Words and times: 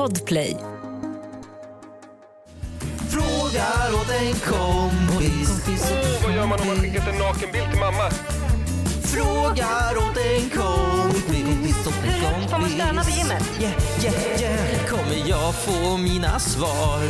Podplay. 0.00 0.56
Frågar 3.10 3.94
åt 3.94 4.10
en 4.10 4.32
kompis. 4.32 5.62
Åh, 5.68 6.24
vad 6.24 6.34
gör 6.34 6.46
man 6.46 6.60
om 6.60 6.66
man 6.66 6.76
skickat 6.76 7.08
en 7.08 7.18
nakenbild 7.18 7.70
till 7.70 7.80
mamma? 7.80 8.10
Frågar 9.02 9.96
åt 9.96 10.16
en 10.16 10.50
kompis. 10.50 11.34
En 11.34 11.72
kompis. 11.76 12.50
Får 12.50 12.58
man 12.58 12.70
stöna 12.70 13.04
på 13.04 13.10
gymmet? 13.10 13.42
Yeah, 13.60 13.74
yeah, 14.04 14.40
yeah. 14.40 14.86
Kommer 14.86 15.28
jag 15.28 15.54
få 15.54 15.96
mina 15.96 16.38
svar? 16.38 17.00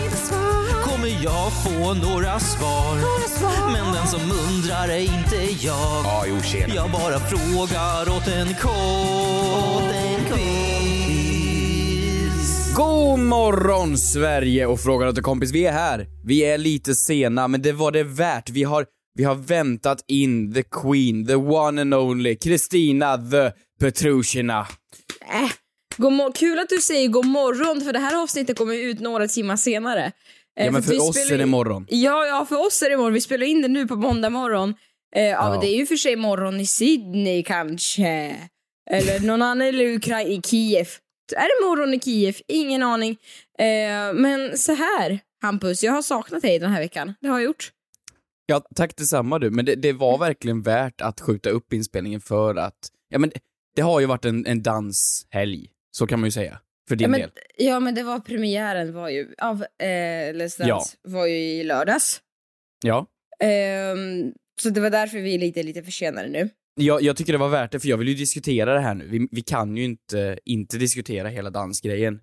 Kommer 0.82 1.24
jag 1.24 1.52
få 1.52 1.94
några 1.94 2.40
svar? 2.40 2.94
Men 3.72 3.94
den 3.94 4.06
som 4.06 4.20
undrar 4.20 4.88
är 4.88 5.00
inte 5.00 5.66
jag. 5.66 6.24
Jo. 6.28 6.36
Jag 6.74 6.90
bara 6.90 7.18
frågar 7.18 8.16
åt 8.16 8.28
en 8.28 8.54
kompis. 8.54 9.99
God 12.80 13.18
morgon 13.18 13.98
Sverige 13.98 14.66
och 14.66 14.80
frågar 14.80 15.06
åt 15.08 15.16
en 15.16 15.22
kompis. 15.22 15.52
Vi 15.52 15.66
är 15.66 15.72
här. 15.72 16.06
Vi 16.24 16.40
är 16.44 16.58
lite 16.58 16.94
sena, 16.94 17.48
men 17.48 17.62
det 17.62 17.72
var 17.72 17.92
det 17.92 18.02
värt. 18.04 18.50
Vi 18.50 18.62
har, 18.62 18.86
vi 19.14 19.24
har 19.24 19.34
väntat 19.34 20.04
in 20.08 20.54
the 20.54 20.62
queen, 20.62 21.26
the 21.26 21.34
one 21.34 21.80
and 21.80 21.94
only, 21.94 22.36
Kristina 22.36 23.16
the 23.30 23.52
Petrushina. 23.80 24.60
Äh, 25.32 25.50
god 25.96 26.12
mor- 26.12 26.32
kul 26.32 26.58
att 26.58 26.68
du 26.68 26.78
säger 26.78 27.08
god 27.08 27.26
morgon 27.26 27.80
för 27.80 27.92
det 27.92 27.98
här 27.98 28.22
avsnittet 28.22 28.58
kommer 28.58 28.74
ut 28.74 29.00
några 29.00 29.28
timmar 29.28 29.56
senare. 29.56 30.04
Eh, 30.60 30.66
Ja 30.66 30.70
men 30.72 30.82
för 30.82 30.90
vi 30.92 30.98
oss 30.98 31.16
spelar 31.16 31.34
är 31.34 31.38
det 31.38 31.46
morgon. 31.46 31.86
Ja, 31.88 32.26
ja, 32.26 32.46
för 32.48 32.66
oss 32.66 32.82
är 32.82 32.90
det 32.90 32.96
morgon. 32.96 33.12
Vi 33.12 33.20
spelar 33.20 33.46
in 33.46 33.62
det 33.62 33.68
nu 33.68 33.86
på 33.86 33.96
måndag 33.96 34.30
morgon. 34.30 34.74
Eh, 35.16 35.22
ja. 35.22 35.54
Ja. 35.54 35.60
det 35.60 35.66
är 35.68 35.76
ju 35.76 35.86
för 35.86 35.96
sig 35.96 36.16
morgon 36.16 36.60
i 36.60 36.66
Sydney 36.66 37.42
kanske. 37.42 38.36
Eller 38.90 39.20
någon 39.20 39.42
annan, 39.42 39.60
eller 39.62 39.84
Ukra- 39.84 40.26
i 40.26 40.40
Kiev. 40.44 40.88
Är 41.32 41.60
det 41.62 41.66
morgon 41.68 41.94
i 41.94 42.00
Kiev? 42.00 42.36
Ingen 42.46 42.82
aning. 42.82 43.10
Eh, 43.58 44.12
men 44.14 44.58
så 44.58 44.72
här, 44.74 45.18
Hampus, 45.42 45.82
jag 45.82 45.92
har 45.92 46.02
saknat 46.02 46.42
dig 46.42 46.58
den 46.58 46.70
här 46.72 46.80
veckan. 46.80 47.14
Det 47.20 47.28
har 47.28 47.38
jag 47.38 47.44
gjort. 47.44 47.72
Ja, 48.46 48.62
tack 48.74 48.96
detsamma 48.96 49.38
du. 49.38 49.50
Men 49.50 49.64
det, 49.64 49.74
det 49.74 49.92
var 49.92 50.18
verkligen 50.18 50.62
värt 50.62 51.00
att 51.00 51.20
skjuta 51.20 51.50
upp 51.50 51.72
inspelningen 51.72 52.20
för 52.20 52.54
att, 52.54 52.78
ja 53.08 53.18
men 53.18 53.32
det, 53.76 53.82
har 53.82 54.00
ju 54.00 54.06
varit 54.06 54.24
en, 54.24 54.46
en 54.46 54.62
danshelg, 54.62 55.68
så 55.90 56.06
kan 56.06 56.20
man 56.20 56.26
ju 56.26 56.30
säga. 56.30 56.60
För 56.88 56.96
din 56.96 57.04
Ja 57.04 57.08
men, 57.08 57.20
del. 57.20 57.30
ja, 57.56 57.80
men 57.80 57.94
det 57.94 58.02
var 58.02 58.18
premiären 58.20 58.92
var 58.94 59.08
ju, 59.08 59.34
av 59.38 59.62
eh, 59.62 59.86
Let's 60.34 60.58
Dance 60.58 60.66
Ja. 60.68 60.84
var 61.02 61.26
ju 61.26 61.36
i 61.36 61.64
lördags. 61.64 62.20
Ja. 62.84 63.06
Ehm, 63.40 64.32
så 64.62 64.70
det 64.70 64.80
var 64.80 64.90
därför 64.90 65.18
vi 65.18 65.34
är 65.34 65.38
lite, 65.38 65.62
lite 65.62 65.82
försenade 65.82 66.28
nu. 66.28 66.48
Jag, 66.74 67.02
jag 67.02 67.16
tycker 67.16 67.32
det 67.32 67.38
var 67.38 67.48
värt 67.48 67.72
det, 67.72 67.80
för 67.80 67.88
jag 67.88 67.96
vill 67.96 68.08
ju 68.08 68.14
diskutera 68.14 68.74
det 68.74 68.80
här 68.80 68.94
nu. 68.94 69.08
Vi, 69.08 69.28
vi 69.30 69.42
kan 69.42 69.76
ju 69.76 69.84
inte, 69.84 70.38
inte 70.44 70.78
diskutera 70.78 71.28
hela 71.28 71.50
dansgrejen. 71.50 72.20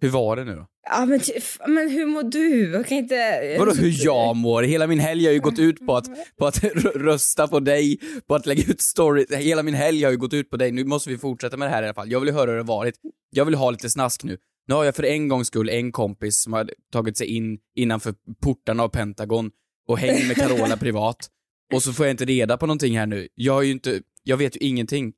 Hur 0.00 0.08
var 0.08 0.36
det 0.36 0.44
nu 0.44 0.54
då? 0.56 0.66
Ja 0.90 1.04
men, 1.06 1.20
men 1.66 1.90
hur 1.90 2.06
mår 2.06 2.22
du? 2.22 2.72
Jag 2.72 2.86
kan 2.86 2.98
inte... 2.98 3.56
Vadå 3.58 3.72
hur 3.72 4.04
jag 4.04 4.36
mår? 4.36 4.62
Hela 4.62 4.86
min 4.86 4.98
helg 4.98 5.24
har 5.26 5.32
ju 5.32 5.40
gått 5.40 5.58
ut 5.58 5.86
på 5.86 5.96
att, 5.96 6.06
på 6.38 6.46
att 6.46 6.62
rö- 6.62 6.98
rösta 6.98 7.48
på 7.48 7.60
dig, 7.60 7.98
på 8.26 8.34
att 8.34 8.46
lägga 8.46 8.62
ut 8.62 8.80
stories. 8.80 9.30
Hela 9.32 9.62
min 9.62 9.74
helg 9.74 10.04
har 10.04 10.10
ju 10.10 10.16
gått 10.16 10.32
ut 10.34 10.50
på 10.50 10.56
dig. 10.56 10.72
Nu 10.72 10.84
måste 10.84 11.10
vi 11.10 11.18
fortsätta 11.18 11.56
med 11.56 11.68
det 11.68 11.72
här 11.72 11.82
i 11.82 11.86
alla 11.86 11.94
fall. 11.94 12.10
Jag 12.10 12.20
vill 12.20 12.34
höra 12.34 12.50
hur 12.50 12.56
det 12.56 12.62
varit. 12.62 12.94
Jag 13.30 13.44
vill 13.44 13.54
ha 13.54 13.70
lite 13.70 13.90
snask 13.90 14.24
nu. 14.24 14.38
Nu 14.68 14.74
har 14.74 14.84
jag 14.84 14.96
för 14.96 15.04
en 15.04 15.28
gångs 15.28 15.46
skull 15.46 15.68
en 15.68 15.92
kompis 15.92 16.42
som 16.42 16.52
har 16.52 16.70
tagit 16.92 17.16
sig 17.16 17.26
in 17.26 17.58
innanför 17.76 18.14
portarna 18.42 18.82
av 18.82 18.88
Pentagon 18.88 19.50
och 19.88 19.98
hänger 19.98 20.26
med 20.28 20.36
Carola 20.36 20.76
privat. 20.80 21.28
Och 21.74 21.82
så 21.82 21.92
får 21.92 22.06
jag 22.06 22.10
inte 22.12 22.24
reda 22.24 22.56
på 22.56 22.66
någonting 22.66 22.98
här 22.98 23.06
nu. 23.06 23.28
Jag 23.34 23.52
har 23.52 23.62
ju 23.62 23.70
inte, 23.70 24.00
jag 24.22 24.36
vet 24.36 24.56
ju 24.56 24.60
ingenting. 24.60 25.12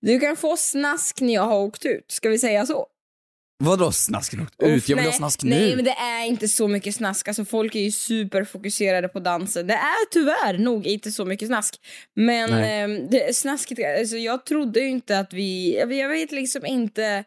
Du 0.00 0.20
kan 0.20 0.36
få 0.36 0.56
snask 0.56 1.20
när 1.20 1.34
jag 1.34 1.42
har 1.42 1.58
åkt 1.58 1.86
ut, 1.86 2.04
ska 2.08 2.28
vi 2.28 2.38
säga 2.38 2.66
så? 2.66 2.86
Vadå 3.62 3.92
snask 3.92 4.34
ut? 4.34 4.40
Jag 4.56 4.68
vill 4.68 4.76
Uff, 4.78 4.88
ha 4.88 4.96
nej, 4.96 5.12
snask 5.12 5.42
nu. 5.42 5.50
Nej 5.50 5.76
men 5.76 5.84
det 5.84 5.90
är 5.90 6.26
inte 6.26 6.48
så 6.48 6.68
mycket 6.68 6.94
snask, 6.94 7.28
alltså 7.28 7.44
folk 7.44 7.74
är 7.74 7.80
ju 7.80 7.90
superfokuserade 7.90 9.08
på 9.08 9.20
dansen. 9.20 9.66
Det 9.66 9.74
är 9.74 10.10
tyvärr 10.10 10.58
nog 10.58 10.86
inte 10.86 11.12
så 11.12 11.24
mycket 11.24 11.48
snask. 11.48 11.80
Men 12.14 12.50
Nej. 12.50 12.82
eh, 12.82 13.08
det, 13.10 13.36
snaskigt, 13.36 13.80
alltså 13.98 14.16
jag 14.16 14.46
trodde 14.46 14.80
ju 14.80 14.88
inte 14.88 15.18
att 15.18 15.32
vi, 15.32 15.78
jag 15.78 16.08
vet 16.08 16.32
liksom 16.32 16.66
inte 16.66 17.24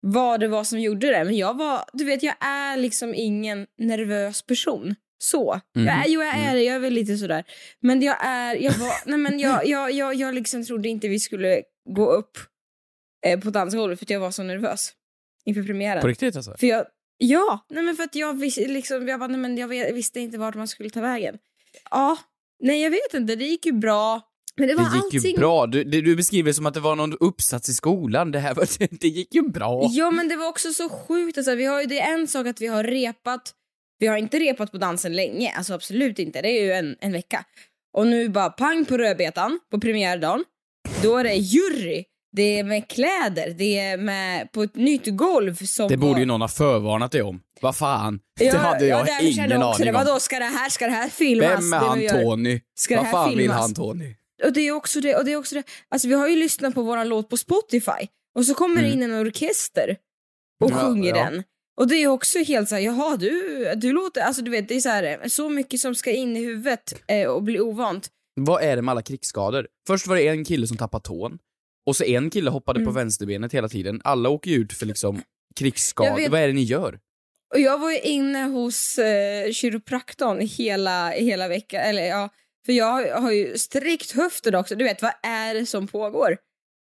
vad 0.00 0.40
det 0.40 0.48
var 0.48 0.64
som 0.64 0.80
gjorde 0.80 1.06
det, 1.06 1.24
men 1.24 1.36
jag 1.36 1.56
var, 1.56 1.84
du 1.92 2.04
vet 2.04 2.22
jag 2.22 2.34
är 2.40 2.76
liksom 2.76 3.14
ingen 3.14 3.66
nervös 3.78 4.42
person. 4.42 4.94
Så. 5.22 5.60
Mhm. 5.76 5.86
Jag 5.86 5.94
är, 5.94 6.08
jo, 6.08 6.22
jag 6.22 6.34
är 6.34 6.54
det, 6.54 6.62
jag 6.62 6.74
är 6.74 6.80
väl 6.80 6.92
lite 6.92 7.16
sådär. 7.16 7.44
Men 7.80 8.02
jag 8.02 8.16
är, 8.24 8.54
jag 8.54 8.72
var, 8.72 8.92
nej 9.06 9.18
men 9.18 9.38
jag, 9.38 9.66
jag, 9.66 9.92
jag, 9.92 10.14
jag 10.14 10.34
liksom 10.34 10.64
trodde 10.64 10.88
inte 10.88 11.08
vi 11.08 11.18
skulle 11.18 11.62
gå 11.94 12.12
upp 12.12 12.38
eh, 13.26 13.40
på 13.40 13.50
dansgolvet 13.50 13.98
för 13.98 14.06
att 14.06 14.10
jag 14.10 14.20
var 14.20 14.30
så 14.30 14.42
nervös 14.42 14.92
inför 15.44 15.62
premiären. 15.62 16.00
På 16.00 16.08
riktigt 16.08 16.36
alltså? 16.36 16.54
För 16.58 16.66
jag, 16.66 16.86
ja, 17.18 17.66
nej 17.70 17.82
men 17.82 17.96
för 17.96 18.04
att 18.04 18.14
jag, 18.14 18.40
vis, 18.40 18.56
liksom, 18.56 19.08
jag, 19.08 19.20
bara, 19.20 19.28
nej 19.28 19.40
men 19.40 19.56
jag 19.56 19.68
visste 19.68 20.20
inte 20.20 20.38
vart 20.38 20.54
man 20.54 20.68
skulle 20.68 20.90
ta 20.90 21.00
vägen. 21.00 21.38
Ja, 21.90 22.18
nej 22.62 22.82
jag 22.82 22.90
vet 22.90 23.14
inte, 23.14 23.36
det 23.36 23.44
gick 23.44 23.66
ju 23.66 23.72
bra. 23.72 24.20
Men 24.56 24.68
det 24.68 24.74
var 24.74 24.84
Det 24.84 24.96
gick 24.96 25.04
allting... 25.04 25.30
ju 25.32 25.36
bra. 25.36 25.66
Du, 25.66 25.84
det, 25.84 26.00
du 26.00 26.16
beskriver 26.16 26.50
det 26.50 26.54
som 26.54 26.66
att 26.66 26.74
det 26.74 26.80
var 26.80 26.96
någon 26.96 27.16
uppsats 27.20 27.68
i 27.68 27.74
skolan. 27.74 28.32
Det 28.32 28.38
här 28.38 28.54
var, 28.54 28.66
det 29.00 29.08
gick 29.08 29.34
ju 29.34 29.42
bra. 29.42 29.88
Ja 29.90 30.10
men 30.10 30.28
det 30.28 30.36
var 30.36 30.48
också 30.48 30.72
så 30.72 30.88
sjukt, 30.88 31.38
alltså, 31.38 31.54
vi 31.54 31.64
har 31.64 31.84
det 31.84 32.00
är 32.00 32.12
en 32.12 32.26
sak 32.28 32.46
att 32.46 32.60
vi 32.60 32.66
har 32.66 32.84
repat, 32.84 33.54
vi 34.00 34.06
har 34.06 34.16
inte 34.16 34.38
repat 34.38 34.72
på 34.72 34.78
dansen 34.78 35.16
länge, 35.16 35.52
alltså 35.56 35.74
absolut 35.74 36.18
inte, 36.18 36.42
det 36.42 36.48
är 36.48 36.62
ju 36.64 36.72
en, 36.72 36.96
en 37.00 37.12
vecka. 37.12 37.44
Och 37.96 38.06
nu 38.06 38.28
bara 38.28 38.50
pang 38.50 38.84
på 38.84 38.96
rödbetan 38.98 39.60
på 39.70 39.80
premiärdagen, 39.80 40.44
då 41.02 41.16
är 41.16 41.24
det 41.24 41.34
jury, 41.34 42.04
det 42.36 42.42
är 42.58 42.64
med 42.64 42.88
kläder, 42.88 43.54
det 43.58 43.78
är 43.78 43.96
med 43.96 44.52
på 44.52 44.62
ett 44.62 44.74
nytt 44.76 45.06
golv 45.06 45.54
som 45.54 45.88
Det 45.88 45.96
borde 45.96 46.12
var- 46.12 46.18
ju 46.20 46.26
någon 46.26 46.40
ha 46.40 46.48
förvarnat 46.48 47.12
dig 47.12 47.22
om. 47.22 47.40
Vad 47.60 47.76
fan? 47.76 48.20
Ja, 48.40 48.52
det 48.52 48.58
hade 48.58 48.86
jag 48.86 49.08
ja, 49.08 49.20
ingen 49.20 49.62
också 49.62 49.82
aning 49.82 49.94
om. 49.96 50.04
Vadå, 50.04 50.20
ska 50.20 50.38
det 50.38 50.44
här, 50.44 50.68
ska 50.70 50.86
det 50.86 50.92
här 50.92 51.08
filmas? 51.08 51.50
Vem 51.50 51.72
är 51.72 51.78
han? 51.78 52.22
Tony? 52.22 52.60
Ska 52.74 52.96
Vad 52.96 53.10
fan 53.10 53.28
vill 53.30 53.38
filmas? 53.38 53.60
han 53.60 53.74
Tony? 53.74 54.14
Och 54.44 54.52
det 54.52 54.60
är 54.60 54.72
också 54.72 55.00
det, 55.00 55.14
och 55.16 55.24
det 55.24 55.32
är 55.32 55.36
också 55.36 55.54
det. 55.54 55.62
Alltså 55.88 56.08
vi 56.08 56.14
har 56.14 56.28
ju 56.28 56.36
lyssnat 56.36 56.74
på 56.74 56.82
våran 56.82 57.08
låt 57.08 57.28
på 57.28 57.36
Spotify 57.36 58.06
och 58.34 58.46
så 58.46 58.54
kommer 58.54 58.82
det 58.82 58.90
in 58.90 59.02
en 59.02 59.14
orkester 59.26 59.96
och 60.64 60.70
Mm. 60.70 60.82
Ja, 60.82 60.86
sjunger 60.88 61.12
den. 61.14 61.42
Och 61.76 61.88
det 61.88 61.94
är 61.96 62.06
också 62.08 62.38
helt 62.38 62.68
så 62.68 62.74
här, 62.74 62.82
jaha 62.82 63.16
du, 63.16 63.64
du 63.76 63.92
låter, 63.92 64.20
alltså 64.20 64.42
du 64.42 64.50
vet 64.50 64.68
det 64.68 64.74
är 64.76 64.80
så 64.80 64.88
här, 64.88 65.28
så 65.28 65.48
mycket 65.48 65.80
som 65.80 65.94
ska 65.94 66.10
in 66.10 66.36
i 66.36 66.40
huvudet 66.44 67.02
eh, 67.08 67.26
och 67.28 67.42
bli 67.42 67.60
ovant. 67.60 68.08
Vad 68.40 68.62
är 68.62 68.76
det 68.76 68.82
med 68.82 68.92
alla 68.92 69.02
krigsskador? 69.02 69.68
Först 69.86 70.06
var 70.06 70.16
det 70.16 70.28
en 70.28 70.44
kille 70.44 70.66
som 70.66 70.76
tappade 70.76 71.02
tån. 71.04 71.38
Och 71.86 71.96
så 71.96 72.04
en 72.04 72.30
kille 72.30 72.50
hoppade 72.50 72.78
Mm. 72.80 72.86
på 72.86 72.92
vänsterbenet 72.98 73.52
hela 73.54 73.68
tiden. 73.68 74.00
Alla 74.04 74.28
åker 74.28 74.50
ju 74.50 74.56
ut 74.56 74.72
för 74.72 74.86
liksom 74.86 75.22
krigsskador. 75.56 76.28
Vad 76.30 76.40
är 76.40 76.46
det 76.46 76.52
ni 76.52 76.62
gör? 76.62 76.98
Och 77.54 77.60
jag 77.60 77.78
var 77.78 77.90
ju 77.90 77.98
inne 78.00 78.42
hos 78.44 78.98
eh, 78.98 79.52
kiropraktorn 79.52 80.40
hela, 80.40 81.10
hela 81.10 81.48
veckan, 81.48 81.80
eller 81.80 82.02
ja, 82.02 82.28
för 82.66 82.72
jag 82.72 83.20
har, 83.20 83.30
ju 83.32 83.58
sträckt 83.58 84.10
höften 84.12 84.54
också, 84.54 84.74
du 84.76 84.84
vet 84.84 85.02
vad 85.02 85.12
är 85.22 85.54
det 85.54 85.66
som 85.66 85.88
pågår? 85.88 86.36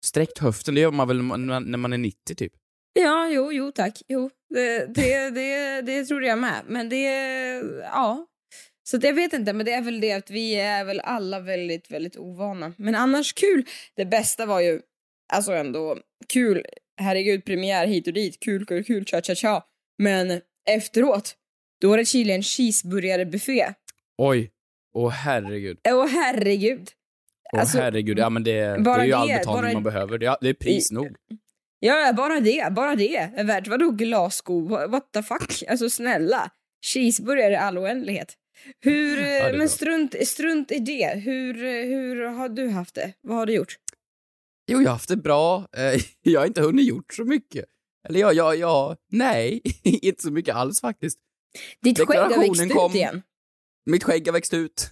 Sträckt 0.05 0.37
höften, 0.37 0.75
det 0.75 0.81
gör 0.81 0.91
man 0.91 1.07
väl 1.07 1.17
när 1.17 1.23
man- 1.37 1.63
när 1.71 1.77
man 1.77 1.93
är 1.93 1.97
90 1.97 2.35
typ? 2.35 2.53
Ja, 2.93 3.29
jo, 3.31 3.51
jo 3.51 3.71
tack. 3.71 4.01
Jo, 4.07 4.29
det, 4.49 4.85
det, 4.95 5.29
det, 5.29 5.81
det 5.81 6.05
tror 6.05 6.23
jag 6.23 6.39
med. 6.39 6.61
Men 6.67 6.89
det, 6.89 7.03
ja. 7.83 8.27
Så 8.83 8.99
jag 9.01 9.13
vet 9.13 9.33
inte, 9.33 9.53
men 9.53 9.65
det 9.65 9.71
är 9.71 9.81
väl 9.81 10.01
det 10.01 10.11
att 10.11 10.29
vi 10.29 10.55
är 10.55 10.85
väl 10.85 10.99
alla 10.99 11.39
väldigt, 11.39 11.91
väldigt 11.91 12.17
ovana. 12.17 12.73
Men 12.77 12.95
annars 12.95 13.33
kul. 13.33 13.63
Det 13.95 14.05
bästa 14.05 14.45
var 14.45 14.61
ju, 14.61 14.81
alltså 15.33 15.51
ändå 15.53 15.97
kul, 16.33 16.65
herregud, 17.01 17.45
premiär 17.45 17.87
hit 17.87 18.07
och 18.07 18.13
dit, 18.13 18.39
kul, 18.39 18.65
kul, 18.65 18.83
kul, 18.83 19.05
cha, 19.05 19.21
cha, 19.21 19.35
cha. 19.35 19.63
Men 19.97 20.41
efteråt, 20.69 21.35
då 21.81 21.89
var 21.89 21.97
det 21.97 22.05
Chilen 22.05 22.41
cheeseburgare-buffé. 22.41 23.73
Oj. 24.17 24.51
Åh 24.93 25.09
herregud. 25.09 25.77
Åh 25.89 26.07
herregud. 26.07 26.89
Åh 27.53 27.59
Alltså, 27.59 27.77
herregud. 27.77 28.19
Ja 28.19 28.29
men 28.29 28.43
det, 28.43 28.51
det 28.51 28.89
är 28.89 29.05
ju 29.05 29.13
all 29.13 29.27
betalning 29.27 29.61
bara- 29.63 29.73
man 29.73 29.83
behöver. 29.83 30.17
Det, 30.17 30.37
det 30.41 30.49
är 30.49 30.53
pris 30.53 30.91
nog. 30.91 31.15
Ja, 31.83 32.13
bara 32.13 32.39
det, 32.39 32.73
bara 32.73 32.95
det 32.95 33.15
är 33.17 33.43
värt. 33.43 33.67
Vadå 33.67 33.91
glassko? 33.91 34.61
What 34.87 35.11
the 35.13 35.23
fuck? 35.23 35.63
Alltså 35.69 35.89
snälla. 35.89 36.51
Cheeseburgare 36.85 37.53
i 37.53 37.55
all 37.55 37.77
oändlighet. 37.77 38.33
Hur, 38.79 39.19
är 39.19 39.57
men 39.57 39.69
strunt, 39.69 40.15
strunt 40.27 40.71
i 40.71 40.79
det. 40.79 41.19
Hur, 41.19 41.53
hur 41.85 42.25
har 42.25 42.49
du 42.49 42.69
haft 42.69 42.95
det? 42.95 43.13
Vad 43.21 43.37
har 43.37 43.45
du 43.45 43.53
gjort? 43.53 43.75
Jo, 44.67 44.79
jag 44.81 44.87
har 44.87 44.93
haft 44.93 45.09
det 45.09 45.17
bra. 45.17 45.67
Eh, 45.77 46.01
Jag 46.21 46.39
har 46.39 46.47
inte 46.47 46.61
hunnit 46.61 46.87
gjort 46.87 47.13
så 47.13 47.23
mycket. 47.25 47.65
Eller 48.09 48.19
ja, 48.19 48.33
ja, 48.33 48.55
ja, 48.55 48.97
nej, 49.11 49.61
inte 49.83 50.23
så 50.23 50.31
mycket 50.31 50.55
alls 50.55 50.81
faktiskt. 50.81 51.19
Ditt 51.81 51.99
skägg 51.99 52.07
har 52.19 52.29
växt 52.29 52.35
Deklarationen 52.39 52.67
ut 52.71 52.77
kom. 52.77 52.91
igen. 52.95 53.21
Mitt 53.85 54.03
skägg 54.03 54.27
har 54.27 54.33
växt 54.33 54.53
ut. 54.53 54.91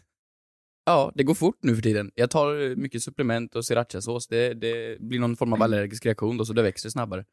Ja, 0.89 1.12
det 1.15 1.24
går 1.24 1.33
fort 1.33 1.57
nu 1.62 1.75
för 1.75 1.81
tiden. 1.81 2.12
Jag 2.15 2.30
tar 2.30 2.75
mycket 2.75 3.03
supplement 3.03 3.56
och 3.56 3.65
srirachasås. 3.65 4.27
Det, 4.27 4.53
det 4.53 5.00
blir 5.01 5.19
någon 5.19 5.36
form 5.36 5.53
av 5.53 5.62
allergisk 5.63 6.06
reaktion 6.06 6.38
då, 6.38 6.45
så 6.45 6.53
det 6.53 6.62
växer 6.62 6.89
snabbare. 6.89 7.25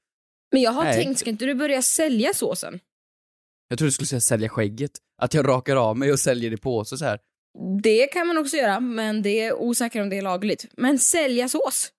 Men 0.53 0.63
jag 0.63 0.71
har 0.71 0.85
Nej. 0.85 1.05
tänkt, 1.05 1.19
ska 1.19 1.31
inte 1.31 1.45
du 1.47 1.55
börja 1.55 1.83
sälja 1.83 2.35
såsen? 2.35 2.81
Jag 3.69 3.79
tror 3.79 3.87
du 3.87 3.93
skulle 3.93 4.07
säga 4.07 4.21
sälja 4.21 4.49
skägget. 4.49 4.91
Att 5.23 5.35
jag 5.35 5.49
rakar 5.49 5.77
av 5.77 5.99
mig 5.99 6.13
och 6.13 6.19
säljer 6.19 6.51
det 6.51 6.57
på 6.57 6.85
så, 6.85 6.97
så 6.97 7.05
här. 7.05 7.19
Det 7.83 8.07
kan 8.07 8.27
man 8.27 8.39
också 8.39 8.57
göra, 8.57 8.81
men 8.81 9.23
det 9.23 9.41
är 9.41 9.53
osäkert 9.55 10.03
om 10.03 10.09
det 10.09 10.19
är 10.19 10.23
lagligt. 10.23 10.67
Men 10.77 10.99
sälja 10.99 11.49
sås. 11.49 11.93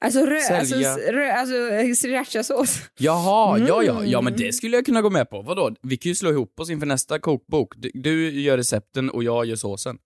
Alltså, 0.00 0.26
rö, 0.26 0.38
alltså, 0.58 0.76
rö, 1.12 1.32
alltså 1.32 1.54
eh, 1.68 1.92
srirachasås. 1.94 2.78
Jaha, 2.98 3.58
ja, 3.58 3.82
ja, 3.82 4.04
ja, 4.04 4.18
Mm. 4.18 4.24
men 4.24 4.36
det 4.36 4.52
skulle 4.52 4.76
jag 4.76 4.86
kunna 4.86 5.02
gå 5.02 5.10
med 5.10 5.30
på. 5.30 5.42
Vadå? 5.42 5.74
Vi 5.82 5.96
kan 5.96 6.10
ju 6.10 6.14
slå 6.14 6.30
ihop 6.30 6.60
oss 6.60 6.70
inför 6.70 6.86
nästa 6.86 7.18
kokbok. 7.18 7.74
Du, 7.76 7.90
du 7.94 8.40
gör 8.40 8.56
recepten 8.56 9.10
och 9.10 9.24
jag 9.24 9.46
gör 9.46 9.56
såsen. 9.56 9.98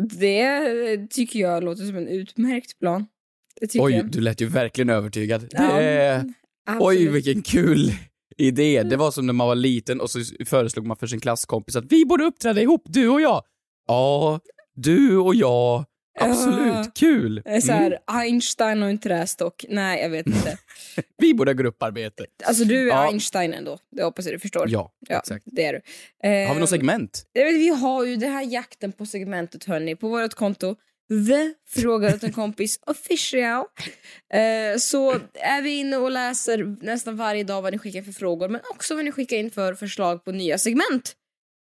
Det 0.00 1.10
tycker 1.10 1.38
jag 1.38 1.64
låter 1.64 1.84
som 1.84 1.96
en 1.96 2.08
utmärkt 2.08 2.78
plan. 2.78 3.06
Oj, 3.78 3.92
jag. 3.92 4.10
du 4.10 4.20
lät 4.20 4.40
ju 4.40 4.46
verkligen 4.46 4.90
övertygad. 4.90 5.48
Ja, 5.50 5.80
Det, 5.80 6.24
oj, 6.80 7.08
vilken 7.08 7.42
kul 7.42 7.92
idé. 8.36 8.82
Det 8.82 8.96
var 8.96 9.10
som 9.10 9.26
när 9.26 9.32
man 9.32 9.46
var 9.46 9.54
liten 9.54 10.00
och 10.00 10.10
så 10.10 10.18
föreslog 10.46 10.86
man 10.86 10.96
för 10.96 11.06
sin 11.06 11.20
klasskompis 11.20 11.76
att 11.76 11.92
vi 11.92 12.04
borde 12.04 12.24
uppträda 12.24 12.62
ihop, 12.62 12.82
du 12.84 13.08
och 13.08 13.20
jag. 13.20 13.42
Ja, 13.86 14.40
du 14.74 15.16
och 15.16 15.34
jag. 15.34 15.84
Absolut, 16.20 16.94
kul. 16.94 17.42
Så 17.44 17.50
Mm. 17.72 17.82
här, 17.82 17.98
Einstein 18.06 18.82
och 18.82 18.88
en 18.88 18.98
trästock. 18.98 19.64
Nej, 19.68 20.02
jag 20.02 20.10
vet 20.10 20.26
inte. 20.26 20.58
Vi 21.18 21.34
borde 21.34 21.50
ha 21.50 21.54
grupparbete. 21.56 22.26
Alltså 22.44 22.64
du 22.64 22.82
är 22.82 22.86
Ja. 22.86 23.08
Einstein 23.08 23.54
ändå. 23.54 23.78
Det 23.96 24.02
hoppas 24.02 24.24
jag 24.24 24.34
du 24.34 24.38
förstår. 24.38 24.66
Ja, 24.68 24.92
Ja, 25.08 25.18
exakt. 25.18 25.44
det 25.46 25.64
är 25.64 25.72
du. 25.72 25.80
Har 26.46 26.54
vi 26.54 26.60
något 26.60 26.68
Eh, 26.68 26.76
segment? 26.76 27.26
Vi 27.34 27.68
har 27.68 28.04
ju 28.04 28.16
den 28.16 28.32
här 28.32 28.42
jakten 28.42 28.92
på 28.92 29.06
segmentet 29.06 29.64
hörni, 29.64 29.96
på 29.96 30.08
vårt 30.08 30.34
konto. 30.34 30.74
The 31.28 31.54
frågar 31.80 32.14
åt 32.14 32.22
en 32.22 32.32
kompis 32.32 32.78
official. 32.86 33.64
Eh, 34.34 34.78
så 34.78 35.10
är 35.34 35.62
vi 35.62 35.70
inne 35.78 35.96
och 35.96 36.10
läser 36.10 36.76
nästan 36.84 37.16
varje 37.16 37.44
dag 37.44 37.62
vad 37.62 37.72
ni 37.72 37.78
skickar 37.78 38.02
för 38.02 38.12
frågor, 38.12 38.48
men 38.48 38.60
också 38.70 38.94
vad 38.94 39.04
ni 39.04 39.12
skickar 39.12 39.36
in 39.36 39.50
för 39.50 39.74
förslag 39.74 40.24
på 40.24 40.32
nya 40.32 40.58
segment. 40.58 41.12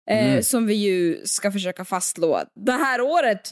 Eh, 0.10 0.30
Mm. 0.30 0.44
Som 0.44 0.68
vi 0.68 0.74
ju 0.74 1.22
ska 1.25 1.51
försöka 1.51 1.86
fastslå 1.86 2.44
det 2.66 2.72
här 2.72 3.01
året. 3.01 3.51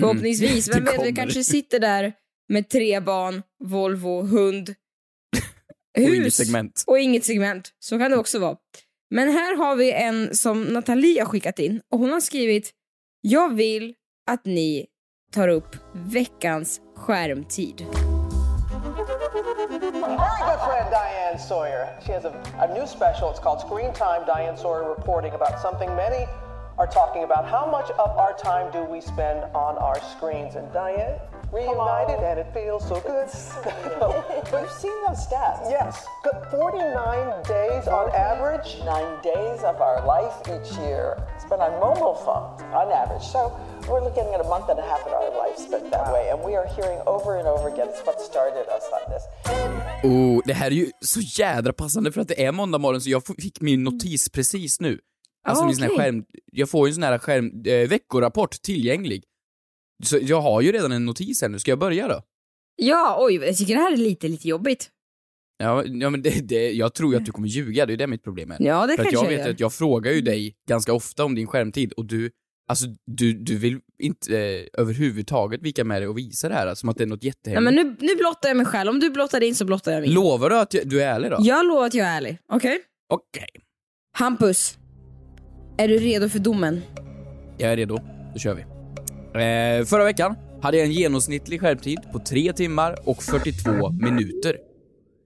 Förhoppningsvis. 0.00 0.68
Mm. 0.68 0.84
Vem 0.84 0.94
Det 0.94 0.98
vet, 0.98 1.06
vi 1.12 1.16
kanske 1.16 1.44
sitter 1.44 1.78
där 1.78 2.12
med 2.48 2.68
tre 2.68 3.00
barn, 3.00 3.42
Volvo, 3.64 4.22
hund, 4.22 4.68
Och 5.96 6.02
inget 6.02 6.24
hus 6.26 6.36
segment. 6.36 6.84
och 6.86 6.98
inget 6.98 7.24
segment. 7.24 7.68
Så 7.78 7.98
kan 7.98 8.10
det 8.10 8.16
också 8.16 8.38
vara. 8.38 8.56
Men 9.10 9.28
här 9.32 9.56
har 9.56 9.76
vi 9.76 9.92
en 9.92 10.34
som 10.36 10.62
Nathalie 10.62 11.20
har 11.20 11.26
skickat 11.26 11.58
in 11.58 11.80
och 11.92 11.98
hon 11.98 12.12
har 12.12 12.20
skrivit 12.20 12.70
Jag 13.20 13.54
vill 13.54 13.94
att 14.30 14.44
ni 14.44 14.86
tar 15.34 15.48
upp 15.48 15.76
veckans 15.92 16.80
skärmtid. 16.96 17.86
Very 19.00 20.40
good 20.46 20.60
friend 20.68 20.90
Diane 20.90 21.38
Sawyer. 21.38 21.86
She 22.06 22.12
has 22.12 22.24
a, 22.24 22.32
a 22.58 22.66
new 22.74 22.86
special. 22.86 23.30
It's 23.30 23.40
called 23.42 23.60
Screen 23.60 23.92
Time. 23.94 24.22
Diane 24.26 24.56
Sawyer 24.58 24.88
reporting 24.96 25.32
about 25.32 25.60
something 25.62 25.88
many 25.96 26.26
are 26.80 26.86
talking 27.00 27.22
about. 27.28 27.42
How 27.56 27.64
much 27.76 27.88
of 28.04 28.10
our 28.22 28.32
time 28.50 28.66
do 28.76 28.80
we 28.94 29.00
spend 29.12 29.38
on 29.66 29.72
our 29.86 29.98
screens? 30.14 30.52
And 30.58 30.66
Diane, 30.72 31.16
reunited, 31.52 32.20
and 32.28 32.36
it 32.42 32.48
feels 32.58 32.82
so 32.92 32.96
good. 33.12 33.28
We've 34.52 34.74
seen 34.82 34.96
those 35.06 35.20
stats. 35.28 35.64
yes, 35.76 35.92
good 36.24 36.38
49 36.50 37.42
days 37.56 37.84
on 37.98 38.06
average. 38.30 38.68
Nine 38.94 39.12
days 39.22 39.60
of 39.70 39.76
our 39.88 39.98
life 40.14 40.34
each 40.54 40.70
year 40.86 41.06
spent 41.44 41.60
on 41.66 41.72
mobile 41.86 42.14
phones 42.24 42.62
on 42.80 42.86
average. 43.02 43.26
So 43.34 43.40
we're 43.88 44.04
looking 44.08 44.26
at 44.34 44.40
a 44.46 44.48
month 44.54 44.68
and 44.72 44.78
a 44.78 44.86
half 44.92 45.02
of 45.08 45.12
our 45.20 45.30
life 45.42 45.56
spent 45.68 45.90
that 45.94 46.06
way. 46.14 46.24
And 46.32 46.38
we 46.48 46.52
are 46.60 46.66
hearing 46.76 46.98
over 47.14 47.30
and 47.38 47.46
over 47.54 47.66
again, 47.72 47.88
it's 47.92 48.02
what 48.06 48.18
started 48.30 48.64
us 48.76 48.84
on 48.96 49.02
this. 49.12 49.24
Oh, 50.04 50.40
det 50.46 50.54
här 50.54 50.66
är 50.66 50.70
ju 50.74 50.90
så 51.00 51.20
jädra 51.20 51.72
passande 51.72 52.12
för 52.12 52.20
att 52.20 52.28
det 52.28 52.44
är 52.46 52.52
måndag 52.52 52.78
morgon 52.78 53.00
så 53.00 53.10
jag 53.10 53.22
f- 53.28 53.36
fick 53.38 53.60
min 53.60 53.84
notis 53.84 54.28
precis 54.28 54.80
nu. 54.80 54.98
Alltså 55.48 55.64
Ah, 55.64 55.66
min 55.66 55.76
sån 55.76 55.82
här 55.82 55.96
skärm, 55.96 56.24
jag 56.52 56.70
får 56.70 56.88
ju 56.88 56.90
en 56.90 56.94
sån 56.94 57.02
här 57.02 57.18
skärm, 57.18 57.62
eh, 57.66 57.88
veckorapport 57.88 58.62
tillgänglig. 58.62 59.24
Så 60.04 60.18
jag 60.22 60.40
har 60.40 60.60
ju 60.60 60.72
redan 60.72 60.92
en 60.92 61.06
notis 61.06 61.42
här 61.42 61.48
nu, 61.48 61.58
ska 61.58 61.70
jag 61.70 61.78
börja 61.78 62.08
då? 62.08 62.22
Ja, 62.76 63.16
oj, 63.20 63.34
jag 63.34 63.56
tycker 63.56 63.74
det 63.74 63.80
här 63.80 63.92
är 63.92 63.96
lite, 63.96 64.28
lite 64.28 64.48
jobbigt. 64.48 64.90
Ja, 65.58 65.84
ja 65.86 66.10
men 66.10 66.22
det, 66.22 66.48
det, 66.48 66.70
jag 66.72 66.94
tror 66.94 67.12
ju 67.12 67.18
att 67.18 67.24
du 67.26 67.32
kommer 67.32 67.48
ljuga, 67.48 67.86
det 67.86 67.92
är 67.92 67.96
det 67.96 68.06
mitt 68.06 68.24
problem 68.24 68.50
är. 68.50 68.56
Ja, 68.60 68.86
det 68.86 68.96
för 68.96 69.02
kanske 69.04 69.16
jag 69.16 69.24
jag 69.32 69.36
vet 69.36 69.46
gör. 69.46 69.52
att 69.54 69.60
jag 69.60 69.72
frågar 69.72 70.12
ju 70.12 70.20
dig 70.20 70.54
ganska 70.68 70.92
ofta 70.92 71.24
om 71.24 71.34
din 71.34 71.46
skärmtid 71.46 71.92
och 71.92 72.04
du, 72.06 72.30
alltså 72.70 72.86
du, 73.06 73.32
du 73.32 73.58
vill 73.58 73.80
inte 74.02 74.38
eh, 74.38 74.66
överhuvudtaget 74.78 75.62
vika 75.62 75.84
med 75.84 76.02
dig 76.02 76.08
och 76.08 76.18
visa 76.18 76.48
det 76.48 76.54
här, 76.54 76.74
som 76.74 76.88
att 76.88 76.96
det 76.96 77.04
är 77.04 77.06
något 77.06 77.24
jättehemligt. 77.24 77.74
men 77.74 77.86
nu, 77.86 77.96
nu 78.00 78.16
blottar 78.16 78.48
jag 78.48 78.56
mig 78.56 78.66
själv. 78.66 78.90
Om 78.90 79.00
du 79.00 79.10
blottar 79.10 79.40
din 79.40 79.54
så 79.54 79.64
blottar 79.64 79.92
jag 79.92 80.00
min. 80.02 80.14
Lovar 80.14 80.50
du 80.50 80.58
att 80.58 80.74
jag- 80.74 80.88
du 80.88 81.02
är 81.02 81.06
ärlig 81.14 81.30
då? 81.30 81.36
Jag 81.40 81.66
lovar 81.66 81.86
att 81.86 81.94
jag 81.94 82.06
är 82.06 82.16
ärlig. 82.16 82.38
Okej? 82.52 82.78
Okej. 83.12 83.48
Hampus, 84.18 84.78
är 85.80 85.88
du 85.88 85.98
redo 85.98 86.28
för 86.28 86.38
domen? 86.38 86.82
Jag 87.58 87.72
är 87.72 87.76
redo, 87.76 87.98
då 88.32 88.38
kör 88.38 88.54
vi. 88.54 88.62
Eh, 88.62 89.84
förra 89.84 90.04
veckan 90.04 90.36
hade 90.62 90.76
jag 90.76 90.86
en 90.86 90.92
genomsnittlig 90.92 91.60
skärmtid 91.60 91.98
på 92.12 92.18
3 92.18 92.52
timmar 92.52 93.08
och 93.08 93.22
42 93.22 93.90
minuter. 93.90 94.56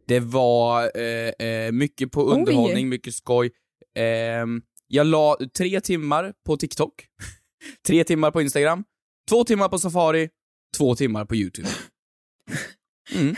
Det 0.09 0.21
var 0.21 0.91
eh, 0.99 1.49
eh, 1.49 1.73
mycket 1.73 2.13
på 2.13 2.27
Oj. 2.27 2.35
underhållning, 2.35 2.89
mycket 2.89 3.15
skoj. 3.15 3.51
Ehm, 3.97 4.63
jag 4.89 5.07
la 5.07 5.37
tre 5.59 5.81
timmar 5.81 6.33
på 6.47 6.57
TikTok, 6.57 6.93
tre 7.87 8.05
timmar 8.05 8.31
på 8.31 8.43
Instagram, 8.43 8.85
två 9.29 9.45
timmar 9.45 9.69
på 9.69 9.79
Safari, 9.79 10.29
två 10.77 10.95
timmar 10.95 11.25
på 11.25 11.37
YouTube. 11.37 11.69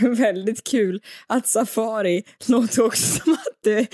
Väldigt 0.17 0.65
kul 0.65 1.03
att 1.27 1.49
Safari 1.49 2.23
låter 2.49 2.83
också 2.83 3.21
som 3.21 3.33
att 3.33 3.56
är 3.75 3.87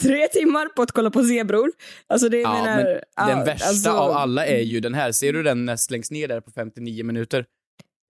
tre 0.00 0.28
timmar 0.28 0.66
på 0.68 0.82
att 0.82 0.92
kolla 0.92 1.10
på 1.10 1.24
zebror. 1.24 1.70
Alltså 2.06 2.28
det 2.28 2.38
Ja, 2.40 2.52
menar, 2.52 2.76
men 2.84 3.00
ja, 3.16 3.26
den 3.26 3.44
värsta 3.44 3.66
alltså, 3.68 3.90
av 3.90 4.10
alla 4.10 4.46
är 4.46 4.60
ju 4.62 4.80
den 4.80 4.94
här. 4.94 5.12
Ser 5.12 5.32
du 5.32 5.42
den 5.42 5.64
näst 5.64 5.90
längst 5.90 6.10
ner 6.10 6.28
där 6.28 6.40
på 6.40 6.50
59 6.50 7.04
minuter? 7.04 7.46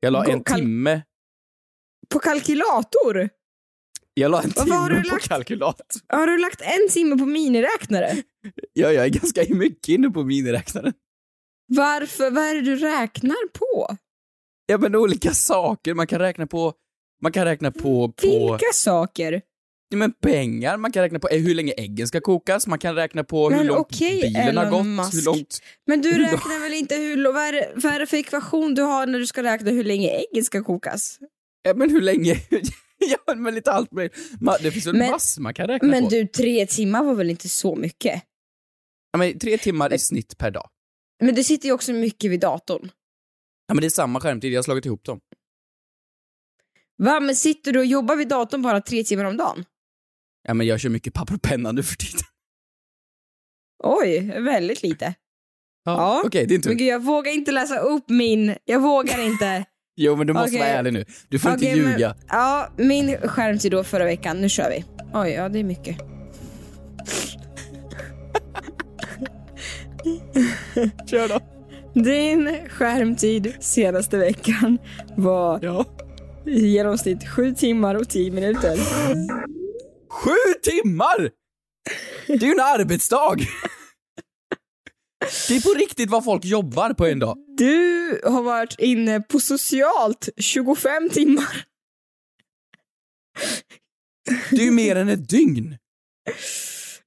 Jag 0.01 0.13
la 0.13 0.25
Gå- 0.25 0.33
en 0.33 0.45
timme, 0.45 1.03
På 2.09 2.19
kalkylator? 2.19 3.29
jag 4.15 4.31
la 4.31 4.43
en 4.43 4.51
timme 4.53 5.03
på 5.03 5.15
lagt- 5.15 5.29
kalkylat. 5.29 5.81
Har 6.09 6.27
du 6.27 6.39
lagt 6.39 6.61
en 6.61 6.89
timme 6.91 7.19
på 7.19 7.27
miniräknare? 7.27 8.17
Ja, 8.73 8.93
jag 8.93 9.05
är 9.05 9.09
ganska 9.09 9.45
mycket 9.49 9.89
inne 9.89 10.11
på 10.11 10.25
miniräknaren. 10.25 10.93
Varför? 11.67 12.31
Vad 12.31 12.45
är 12.45 12.55
det 12.55 12.61
du 12.61 12.77
räknar 12.77 13.49
på? 13.53 13.97
Ja, 14.67 14.79
men 14.79 14.97
olika 14.97 15.35
saker 15.35 15.95
man 15.95 16.07
kan 16.07 16.19
räkna 16.19 16.47
på. 16.47 16.73
Man 17.23 17.33
kan 17.33 17.45
räkna 17.45 17.71
på, 17.73 18.13
på 18.13 18.17
Vilka 18.51 18.73
saker? 18.75 19.43
Men 19.97 20.13
pengar, 20.13 20.77
man 20.77 20.93
kan 20.93 21.03
räkna 21.03 21.19
på 21.19 21.29
eh, 21.29 21.41
hur 21.43 21.55
länge 21.55 21.73
äggen 21.73 22.09
ska 22.09 22.21
kokas, 22.21 22.67
man 22.67 22.79
kan 22.79 22.95
räkna 22.95 23.25
på 23.25 23.51
hur 23.51 23.57
Men 23.57 23.67
långt 23.67 23.81
okej, 23.81 24.21
bilen 24.23 24.57
har 24.57 24.71
gått, 24.71 24.87
Musk. 24.87 25.15
hur 25.15 25.23
långt... 25.23 25.59
Men 25.87 26.03
du 26.03 26.11
räknar 26.19 26.61
väl 26.63 26.73
inte 26.73 26.95
hur, 26.97 27.33
vad 27.33 27.43
är, 27.43 27.53
det, 27.53 27.73
vad 27.77 27.93
är 27.93 27.99
det 27.99 28.07
för 28.07 28.17
ekvation 28.17 28.75
du 28.75 28.83
har 28.83 29.07
när 29.07 29.19
du 29.19 29.27
ska 29.27 29.43
räkna 29.43 29.71
hur 29.71 29.85
länge 29.85 30.09
äggen 30.11 30.45
ska 30.45 30.65
kokas? 30.65 31.19
Ja, 31.63 31.75
men 31.75 31.91
hur 31.91 32.01
länge... 32.01 32.37
ja, 33.27 33.35
men 33.35 33.55
lite 33.55 33.73
allt 33.73 33.93
möjligt. 33.93 34.17
Det 34.63 34.71
finns 34.71 34.87
väl 34.87 34.97
Men- 34.97 35.11
massor 35.11 35.43
man 35.43 35.55
kan 35.55 35.67
räkna 35.67 35.89
Men 35.89 36.03
på. 36.05 36.11
du, 36.11 36.27
tre 36.27 36.67
timmar 36.67 37.05
var 37.05 37.15
väl 37.15 37.31
inte 37.31 37.49
så 37.49 37.77
mycket? 37.77 38.23
Ja, 39.13 39.19
men 39.19 39.39
tre 39.39 39.59
timmar 39.59 39.93
i 39.93 39.99
snitt 39.99 40.39
per 40.39 40.51
dag. 40.51 40.69
Men 41.23 41.35
du 41.35 41.45
sitter 41.45 41.67
ju 41.69 41.73
också 41.73 41.93
mycket 41.93 42.31
vid 42.31 42.41
datorn. 42.41 42.91
Ja, 43.69 43.75
men 43.75 43.81
det 43.81 43.87
är 43.87 43.91
samma 43.91 44.21
skärmtid, 44.21 44.53
jag 44.53 44.59
har 44.59 44.63
slagit 44.63 44.87
ihop 44.87 45.05
dem. 45.05 45.21
Va, 46.99 47.21
men 47.21 47.37
sitter 47.37 47.73
du 47.73 47.79
och 47.79 47.85
jobbar 47.87 48.17
vid 48.17 48.29
datorn 48.29 48.63
bara 48.63 48.81
tre 48.81 49.05
timmar 49.05 49.25
om 49.25 49.37
dagen? 49.37 49.65
Ja, 50.49 50.55
men 50.55 50.67
jag 50.67 50.81
kör 50.81 50.89
mycket 50.89 51.15
papper 51.15 51.35
och 51.35 51.43
penna 51.43 51.73
nu 51.73 51.83
för 51.83 51.97
tiden. 51.97 52.21
Oj, 53.85 54.21
väldigt 54.41 54.83
lite. 54.83 55.15
Ja. 55.85 56.23
Okej, 56.27 56.47
din 56.47 56.63
tur. 56.63 56.71
Men 56.71 56.77
gud, 56.79 56.89
jag 56.89 57.03
vågar 57.03 57.33
inte 57.33 57.53
läsa 57.53 57.79
upp 57.79 58.09
min. 58.09 58.55
Jag 58.65 58.81
vågar 58.81 59.21
inte. 59.21 59.65
Jo, 59.97 60.17
men 60.17 60.27
du 60.27 60.33
måste 60.33 60.49
Okej. 60.49 60.59
vara 60.59 60.69
ärlig 60.69 60.93
nu. 60.93 61.05
Du 61.29 61.39
får 61.39 61.51
Okej, 61.55 61.69
inte 61.69 61.79
ljuga. 61.79 62.09
Men, 62.09 62.27
ja, 62.29 62.69
min 62.77 63.17
skärmtid 63.17 63.71
då 63.73 63.85
förra 63.85 64.05
veckan. 64.05 64.41
Nu 64.41 64.49
kör 64.49 64.71
vi. 64.71 64.85
Oj, 65.15 65.31
ja 65.31 65.49
det 65.49 65.59
är 65.59 65.65
mycket. 65.65 65.97
Kör 71.11 71.29
då. 71.29 71.41
Din 72.01 72.59
skärmtid 72.69 73.53
senaste 73.61 74.19
veckan 74.19 74.79
var 75.17 75.59
Ja. 75.63 75.85
i 76.47 76.67
genomsnitt 76.67 77.29
7 77.29 77.55
timmar 77.55 77.95
och 77.95 78.09
10 78.09 78.31
minuter. 78.31 78.77
Sju 80.13 80.55
timmar! 80.63 81.31
Det 82.27 82.35
är 82.35 82.47
ju 82.47 82.53
en 82.53 82.61
arbetsdag! 82.61 83.37
Det 85.49 85.57
är 85.57 85.63
på 85.63 85.79
riktigt 85.79 86.11
vad 86.11 86.25
folk 86.25 86.45
jobbar 86.45 86.93
på 86.93 87.07
en 87.07 87.19
dag. 87.19 87.37
Du 87.57 88.21
har 88.25 88.43
varit 88.43 88.75
inne 88.79 89.21
på 89.21 89.41
socialt 89.41 90.29
25 90.37 91.11
timmar. 91.11 91.65
Det 94.51 94.57
är 94.57 94.65
ju 94.65 94.71
mer 94.71 94.97
än 94.97 95.09
ett 95.09 95.29
dygn. 95.29 95.77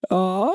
Ja, 0.09 0.53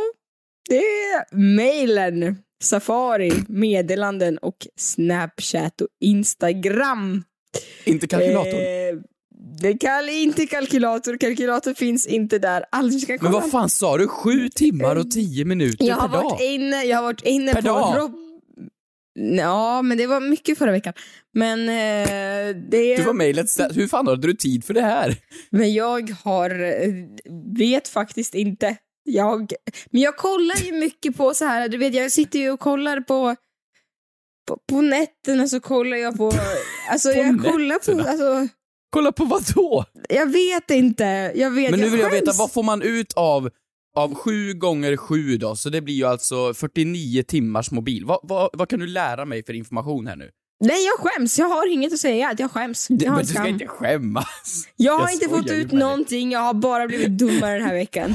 det 0.69 0.85
är 0.85 1.37
mailen, 1.57 2.42
Safari, 2.62 3.33
meddelanden 3.49 4.38
och 4.38 4.66
Snapchat 4.76 5.80
och 5.80 5.88
Instagram. 6.00 7.25
Inte 7.85 8.07
kalkylatorn. 8.07 8.61
Eh, 8.61 9.00
det 9.59 9.75
kan 9.78 10.09
inte 10.09 10.47
kalkylator, 10.47 11.16
kalkylator 11.16 11.75
finns 11.75 12.07
inte 12.07 12.38
där. 12.38 12.64
Alltså, 12.73 12.99
ska 12.99 13.19
Men 13.21 13.33
vad 13.33 13.50
fan 13.50 13.71
sa 13.71 13.99
du? 13.99 14.09
Sju 14.09 14.49
timmar 14.49 14.97
och 14.97 15.11
tio 15.11 15.45
minuter 15.45 15.87
jag 15.87 15.97
har 15.97 16.09
per 16.09 16.14
dag? 16.14 16.25
varit 16.25 16.40
inne, 16.40 16.85
jag 16.85 16.97
har 16.97 17.02
varit 17.02 17.23
inne 17.25 17.52
Per 17.52 17.62
på 17.62 17.69
dag? 17.69 17.99
Rob... 17.99 18.12
Ja, 19.14 19.83
men 19.83 19.99
det 19.99 20.07
var 20.07 20.21
mycket 20.21 20.59
förra 20.59 20.73
veckan. 20.73 20.92
Men 21.35 21.61
eh, 21.69 22.57
det... 22.71 22.97
Du 22.97 23.02
var 23.02 23.12
mejlet 23.12 23.47
stä- 23.47 23.73
Hur 23.75 23.88
fan 23.88 24.07
hade 24.07 24.26
du 24.26 24.35
tid 24.35 24.64
för 24.64 24.75
det 24.75 24.83
här? 24.83 25.16
Men 25.50 25.73
jag 25.75 26.11
har... 26.25 26.50
Vet 27.59 27.88
faktiskt 27.88 28.35
inte. 28.35 28.76
Jag... 29.02 29.52
Men 29.90 30.00
jag 30.00 30.16
kollar 30.16 30.57
ju 30.57 30.73
mycket 30.73 31.16
på 31.16 31.35
så 31.35 31.45
här, 31.45 31.69
du 31.69 31.78
vet 31.78 31.95
jag 31.95 32.12
sitter 32.12 32.38
ju 32.38 32.50
och 32.50 32.61
kollar 32.61 33.00
på... 33.00 33.37
På, 34.49 34.59
på 34.69 34.80
nätterna 34.80 35.49
så 35.49 35.61
kollar 35.61 35.97
jag 35.97 36.16
på... 36.16 36.33
Alltså 36.90 37.11
jag 37.12 37.45
kollar 37.45 37.95
på... 37.95 38.09
Alltså, 38.09 38.49
Kolla 38.90 39.12
på 39.12 39.25
vad 39.25 39.42
då? 39.54 39.85
jag 40.09 40.32
vet 40.32 40.70
inte. 40.70 41.32
Jag 41.35 41.50
vet, 41.50 41.70
Men 41.70 41.80
nu 41.80 41.88
vill 41.88 42.00
jag 42.00 42.11
veta, 42.11 42.26
skäms. 42.26 42.38
vad 42.38 42.52
får 42.52 42.62
man 42.62 42.82
ut 42.82 43.12
av, 43.12 43.50
av 43.97 44.14
sju 44.14 44.54
gånger 44.54 44.97
sju 44.97 45.37
då? 45.37 45.56
Så 45.56 45.68
det 45.68 45.80
blir 45.80 45.94
ju 45.94 46.04
alltså 46.04 46.54
49 46.54 47.23
timmars 47.23 47.70
mobil. 47.70 48.04
Vad, 48.04 48.18
vad, 48.23 48.50
vad 48.52 48.68
kan 48.68 48.78
du 48.78 48.87
lära 48.87 49.25
mig 49.25 49.44
för 49.44 49.52
information 49.52 50.06
här 50.06 50.16
nu? 50.16 50.30
Nej, 50.64 50.87
jag 50.87 50.99
skäms. 50.99 51.38
Jag 51.38 51.49
har 51.49 51.73
inget 51.73 51.92
att 51.92 51.99
säga. 51.99 52.35
Jag 52.38 52.50
skäms. 52.50 52.87
Jag 52.90 53.11
har 53.11 53.16
men 53.16 53.26
du 53.26 53.32
ska 53.32 53.47
inte 53.47 53.66
skämmas. 53.66 54.68
Jag 54.76 54.92
har 54.92 55.00
Jag 55.00 55.12
inte 55.12 55.28
fått 55.28 55.50
ut 55.50 55.73
någonting. 55.73 56.32
Jag 56.32 56.40
har 56.40 56.54
bara 56.54 56.87
blivit 56.87 57.18
dummare 57.18 57.52
den 57.59 57.62
här 57.66 57.75
veckan. 57.75 58.14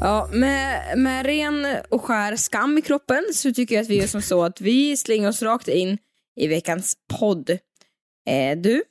Ja, 0.00 0.28
med, 0.32 0.98
med 0.98 1.26
ren 1.26 1.66
och 1.88 2.04
skär 2.04 2.36
skam 2.36 2.78
i 2.78 2.82
kroppen 2.82 3.24
så 3.32 3.52
tycker 3.52 3.74
jag 3.74 3.82
att 3.82 3.88
vi 3.88 3.96
gör 4.00 4.06
som 4.06 4.22
så 4.22 4.42
att 4.42 4.60
vi 4.60 4.96
slänger 4.96 5.28
oss 5.28 5.42
rakt 5.42 5.68
in 5.68 5.98
i 6.36 6.46
veckans 6.46 6.96
podd. 7.18 7.50
Eh, 8.28 8.58
du, 8.58 8.82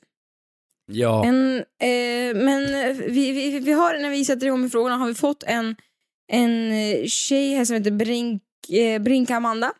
Ja. 0.86 1.24
en, 1.24 1.56
eh, 1.56 2.36
men 2.44 2.66
vi, 2.96 3.32
vi, 3.32 3.58
vi 3.58 3.72
har, 3.72 3.98
när 3.98 4.10
vi 4.10 4.24
sätter 4.24 4.46
igång 4.46 4.60
med 4.60 4.72
frågorna, 4.72 4.96
har 4.96 5.06
vi 5.06 5.14
fått 5.14 5.42
en, 5.42 5.76
en 6.32 6.72
tjej 7.08 7.54
här 7.54 7.64
som 7.64 7.76
heter 7.76 7.90
Brink, 7.90 8.42
eh, 8.70 9.02
Brinka 9.02 9.36
Amanda 9.36 9.72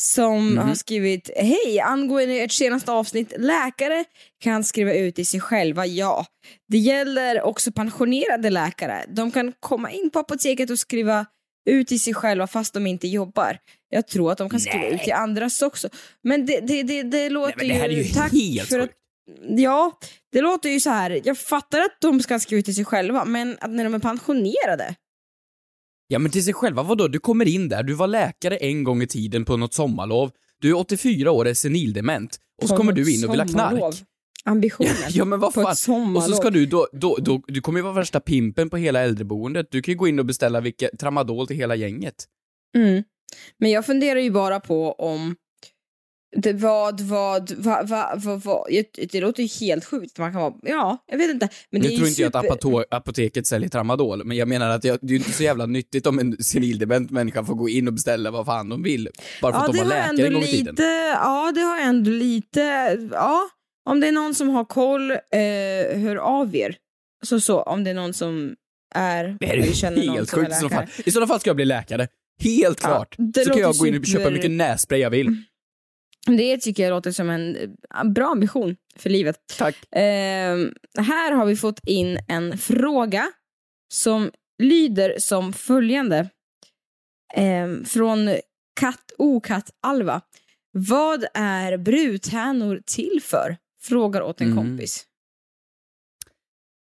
som 0.00 0.46
Mhm. 0.54 0.58
har 0.68 0.74
skrivit 0.74 1.30
Hej, 1.36 1.80
angående 1.80 2.34
ert 2.40 2.52
senaste 2.52 2.92
avsnitt, 2.92 3.32
läkare 3.38 4.04
kan 4.42 4.64
skriva 4.64 4.92
ut 4.94 5.18
i 5.18 5.24
sig 5.24 5.40
själva, 5.40 5.86
ja. 5.86 6.26
Det 6.68 6.78
gäller 6.78 7.42
också 7.42 7.72
pensionerade 7.72 8.50
läkare. 8.50 9.04
De 9.08 9.30
kan 9.30 9.52
komma 9.60 9.90
in 9.90 10.10
på 10.10 10.18
apoteket 10.18 10.70
och 10.70 10.78
skriva 10.78 11.26
ut 11.70 11.92
i 11.92 11.98
sig 11.98 12.14
själva 12.14 12.46
fast 12.46 12.74
de 12.74 12.86
inte 12.86 13.08
jobbar. 13.08 13.58
Jag 13.88 14.08
tror 14.08 14.32
att 14.32 14.38
de 14.38 14.50
kan 14.50 14.60
skriva 14.60 14.86
ut 14.86 15.08
i 15.08 15.12
andras 15.12 15.62
också. 15.62 15.88
Men 16.22 16.46
det, 16.46 16.60
det, 16.60 16.82
det, 16.82 17.02
det 17.02 17.30
låter 17.30 17.56
Nej, 17.58 17.68
men 17.68 17.76
det 17.76 17.82
här 17.82 17.88
är 17.88 18.02
ju 18.02 18.04
tack 18.04 18.32
helt 18.32 18.68
för 18.68 18.78
att. 18.78 18.90
Ja, 19.48 19.92
det 20.32 20.40
låter 20.40 20.68
ju 20.70 20.80
så 20.80 20.90
här. 20.90 21.20
Jag 21.24 21.38
fattar 21.38 21.78
att 21.80 21.96
de 22.00 22.20
ska 22.20 22.38
skriva 22.38 22.58
ut 22.58 22.64
till 22.64 22.74
sig 22.74 22.84
själva, 22.84 23.24
men 23.24 23.56
att 23.60 23.70
när 23.70 23.84
de 23.84 23.94
är 23.94 23.98
pensionerade. 23.98 24.94
Ja 26.12 26.18
men 26.18 26.30
till 26.30 26.44
sig 26.44 26.54
själva, 26.54 26.82
vadå? 26.82 27.08
Du 27.08 27.18
kommer 27.18 27.48
in 27.48 27.68
där, 27.68 27.82
du 27.82 27.94
var 27.94 28.06
läkare 28.06 28.56
en 28.56 28.84
gång 28.84 29.02
i 29.02 29.06
tiden 29.06 29.44
på 29.44 29.56
något 29.56 29.74
sommarlov, 29.74 30.30
du 30.60 30.70
är 30.70 30.74
84 30.74 31.30
år, 31.30 31.48
är 31.48 31.54
senildement, 31.54 32.38
och 32.62 32.68
så 32.68 32.76
kommer 32.76 32.92
du 32.92 33.14
in 33.14 33.24
och 33.24 33.32
vill 33.32 33.40
ha 33.40 33.48
knark. 33.48 33.94
Ambitionen. 34.44 34.92
Ja 35.10 35.24
men 35.24 35.40
vad 35.40 35.54
fan. 35.54 36.16
Och 36.16 36.22
så 36.22 36.32
ska 36.32 36.50
du 36.50 36.66
då, 36.66 36.88
då, 36.92 37.16
då, 37.20 37.42
du 37.46 37.60
kommer 37.60 37.78
ju 37.78 37.82
vara 37.82 37.94
värsta 37.94 38.20
pimpen 38.20 38.70
på 38.70 38.76
hela 38.76 39.00
äldreboendet. 39.00 39.66
Du 39.70 39.82
kan 39.82 39.92
ju 39.92 39.98
gå 39.98 40.08
in 40.08 40.18
och 40.18 40.26
beställa 40.26 40.60
vilka, 40.60 40.88
tramadol 41.00 41.46
till 41.46 41.56
hela 41.56 41.74
gänget. 41.74 42.14
Mm. 42.76 43.02
Men 43.58 43.70
jag 43.70 43.86
funderar 43.86 44.20
ju 44.20 44.30
bara 44.30 44.60
på 44.60 44.92
om 44.92 45.36
det, 46.36 46.52
vad, 46.52 47.00
vad, 47.00 47.50
vad, 47.50 47.88
vad, 47.88 48.22
vad, 48.22 48.42
vad 48.42 48.66
det, 49.12 49.20
låter 49.20 49.42
ju 49.42 49.66
helt 49.66 49.84
sjukt. 49.84 50.18
Man 50.18 50.32
kan 50.32 50.40
vara, 50.40 50.54
ja, 50.62 51.04
jag 51.06 51.18
vet 51.18 51.30
inte. 51.30 51.48
Men 51.70 51.80
Nu 51.82 51.88
det 51.88 51.94
är 51.94 51.96
tror 51.96 52.08
inte 52.08 52.22
jag 52.22 52.36
att 52.36 52.62
super... 52.62 52.84
apoteket 52.90 53.46
säljer 53.46 53.68
tramadol, 53.68 54.24
men 54.24 54.36
jag 54.36 54.48
menar 54.48 54.68
att 54.70 54.84
jag, 54.84 54.98
det 55.02 55.14
är 55.14 55.16
inte 55.16 55.32
så 55.32 55.42
jävla 55.42 55.66
nyttigt 55.66 56.06
om 56.06 56.18
en 56.18 56.36
senildement 56.42 57.10
människa 57.10 57.44
får 57.44 57.54
gå 57.54 57.68
in 57.68 57.86
och 57.88 57.92
beställa 57.94 58.30
vad 58.30 58.46
fan 58.46 58.68
de 58.68 58.82
vill. 58.82 59.08
Bara 59.42 59.52
för 59.52 59.58
Ja, 59.60 59.64
att 59.66 59.72
de 59.72 59.78
var 59.78 59.84
läkare 59.86 60.26
en 60.26 60.32
gång 60.32 60.42
i 60.42 60.46
tiden. 60.46 60.74
ja, 61.12 61.52
det 61.54 61.60
har 61.60 61.80
ändå 61.80 62.10
lite, 62.10 62.60
ja. 63.12 63.40
Om 63.90 64.00
det 64.00 64.08
är 64.08 64.12
någon 64.12 64.34
som 64.34 64.48
har 64.48 64.64
koll, 64.64 65.10
eh, 65.10 65.18
hör 66.00 66.16
av 66.16 66.56
er. 66.56 66.76
Så 67.24 67.40
så, 67.40 67.62
om 67.62 67.84
det 67.84 67.90
är 67.90 67.94
någon 67.94 68.12
som 68.14 68.54
är, 68.94 69.36
Det 69.40 69.46
är 69.46 69.54
eller 69.58 69.72
känner 69.72 70.06
någon 70.06 70.14
helt 70.16 70.30
som 70.30 70.38
är 70.40 70.44
sjukt 70.44 70.56
i 70.56 70.60
sådana 70.60 70.80
läkare. 70.80 70.86
fall. 70.96 71.02
I 71.06 71.10
sådana 71.10 71.26
fall 71.26 71.40
ska 71.40 71.48
jag 71.50 71.56
bli 71.56 71.64
läkare. 71.64 72.08
Helt 72.42 72.80
Ja, 72.82 72.88
klart. 72.88 73.16
så 73.44 73.50
kan 73.50 73.58
jag 73.60 73.74
gå 73.74 73.86
in 73.86 73.98
och 73.98 74.06
köpa 74.06 74.18
super- 74.24 74.30
mycket 74.32 74.50
nässpray 74.50 75.00
jag 75.00 75.10
vill. 75.10 75.36
Det 76.26 76.58
tycker 76.58 76.82
jag 76.82 76.90
låter 76.90 77.12
som 77.12 77.30
en 77.30 77.56
eh, 77.56 78.04
bra 78.04 78.26
ambition 78.26 78.76
för 78.96 79.10
livet. 79.10 79.36
Tack. 79.58 79.92
Eh, 79.94 80.56
här 80.98 81.32
har 81.32 81.46
vi 81.46 81.56
fått 81.56 81.80
in 81.86 82.18
en 82.28 82.58
fråga 82.58 83.32
som 83.92 84.30
lyder 84.62 85.14
som 85.18 85.52
följande. 85.52 86.28
Eh, 87.34 87.84
från 87.86 88.28
Katt 88.80 89.12
Okatt 89.18 89.70
Alva. 89.82 90.20
Vad 90.72 91.24
är 91.34 91.76
bruthänor 91.76 92.82
till 92.86 93.20
för? 93.22 93.56
Frågar 93.82 94.22
åt 94.22 94.40
en 94.40 94.46
Mm. 94.52 94.56
kompis. 94.64 95.06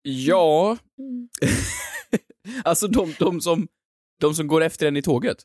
Ja, 0.03 0.77
alltså 2.65 2.89
de, 2.89 3.15
de, 3.19 3.41
som, 3.41 3.69
de 4.21 4.35
som 4.35 4.47
går 4.49 4.63
efter 4.63 4.87
en 4.87 4.97
i 4.97 5.03
tåget. 5.03 5.37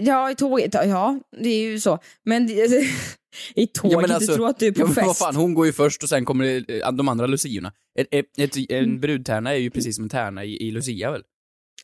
Ja, 0.00 0.30
i 0.30 0.34
tåget. 0.34 0.74
Ja, 0.74 1.20
det 1.42 1.48
är 1.48 1.60
ju 1.70 1.80
så. 1.80 1.98
Men 2.24 2.50
i 3.54 3.66
tåget, 3.66 3.92
Ja, 3.92 4.00
men 4.00 4.10
alltså- 4.10 4.32
du 4.32 4.36
tror 4.36 4.48
att 4.48 4.58
du 4.58 4.66
är 4.66 4.72
på 4.72 4.80
Ja, 4.80 4.86
fest. 4.88 5.06
vad 5.06 5.16
fan, 5.18 5.36
hon 5.36 5.54
går 5.54 5.66
ju 5.66 5.72
först 5.72 6.02
och 6.02 6.08
sen 6.08 6.24
kommer 6.24 6.44
det, 6.44 6.80
eh, 6.80 6.92
de 6.92 7.08
andra 7.08 7.26
luciorna. 7.26 7.72
Ett, 7.98 8.08
ett, 8.10 8.38
ett, 8.38 8.56
en 8.70 8.84
Mm. 8.84 9.00
brudtärna 9.00 9.50
är 9.52 9.56
ju 9.58 9.70
precis 9.70 9.96
som 9.96 10.04
en 10.04 10.08
tärna 10.08 10.44
i, 10.44 10.56
i 10.68 10.70
lucia 10.70 11.10
väl? 11.10 11.22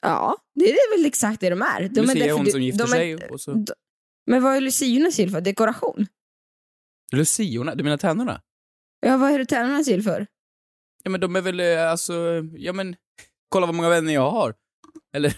Ja, 0.02 0.36
det 0.54 0.70
är 0.72 0.96
väl 0.98 1.06
exakt 1.06 1.40
det 1.40 1.50
de 1.50 1.62
är. 1.62 1.88
De 1.88 2.00
Lucia 2.00 2.14
är 2.14 2.18
därför- 2.18 2.36
hon 2.36 2.46
som 2.50 2.62
gifter 2.62 2.84
de 2.86 2.92
är- 2.92 3.18
sig 3.18 3.28
och 3.28 3.40
så... 3.40 3.64
Men 4.26 4.42
vad 4.42 4.56
är 4.56 4.60
luciorna 4.60 5.10
till 5.10 5.30
för? 5.30 5.40
Dekoration? 5.40 6.06
Luciorna? 7.12 7.74
Du 7.74 7.84
menar 7.84 7.96
tärnorna? 7.96 8.40
Ja, 9.00 9.16
vad 9.16 9.30
är 9.32 9.38
det 9.38 9.46
tärnorna 9.46 9.82
till 9.84 10.02
för? 10.02 10.26
Ja 11.04 11.10
men 11.10 11.20
de 11.20 11.36
är 11.36 11.40
väl 11.40 11.60
eh, 11.60 11.90
alltså, 11.90 12.14
ja 12.56 12.72
men, 12.72 12.96
kolla 13.48 13.66
vad 13.66 13.74
många 13.74 13.88
vänner 13.88 14.12
jag 14.14 14.30
har. 14.30 14.54
Eller, 15.14 15.34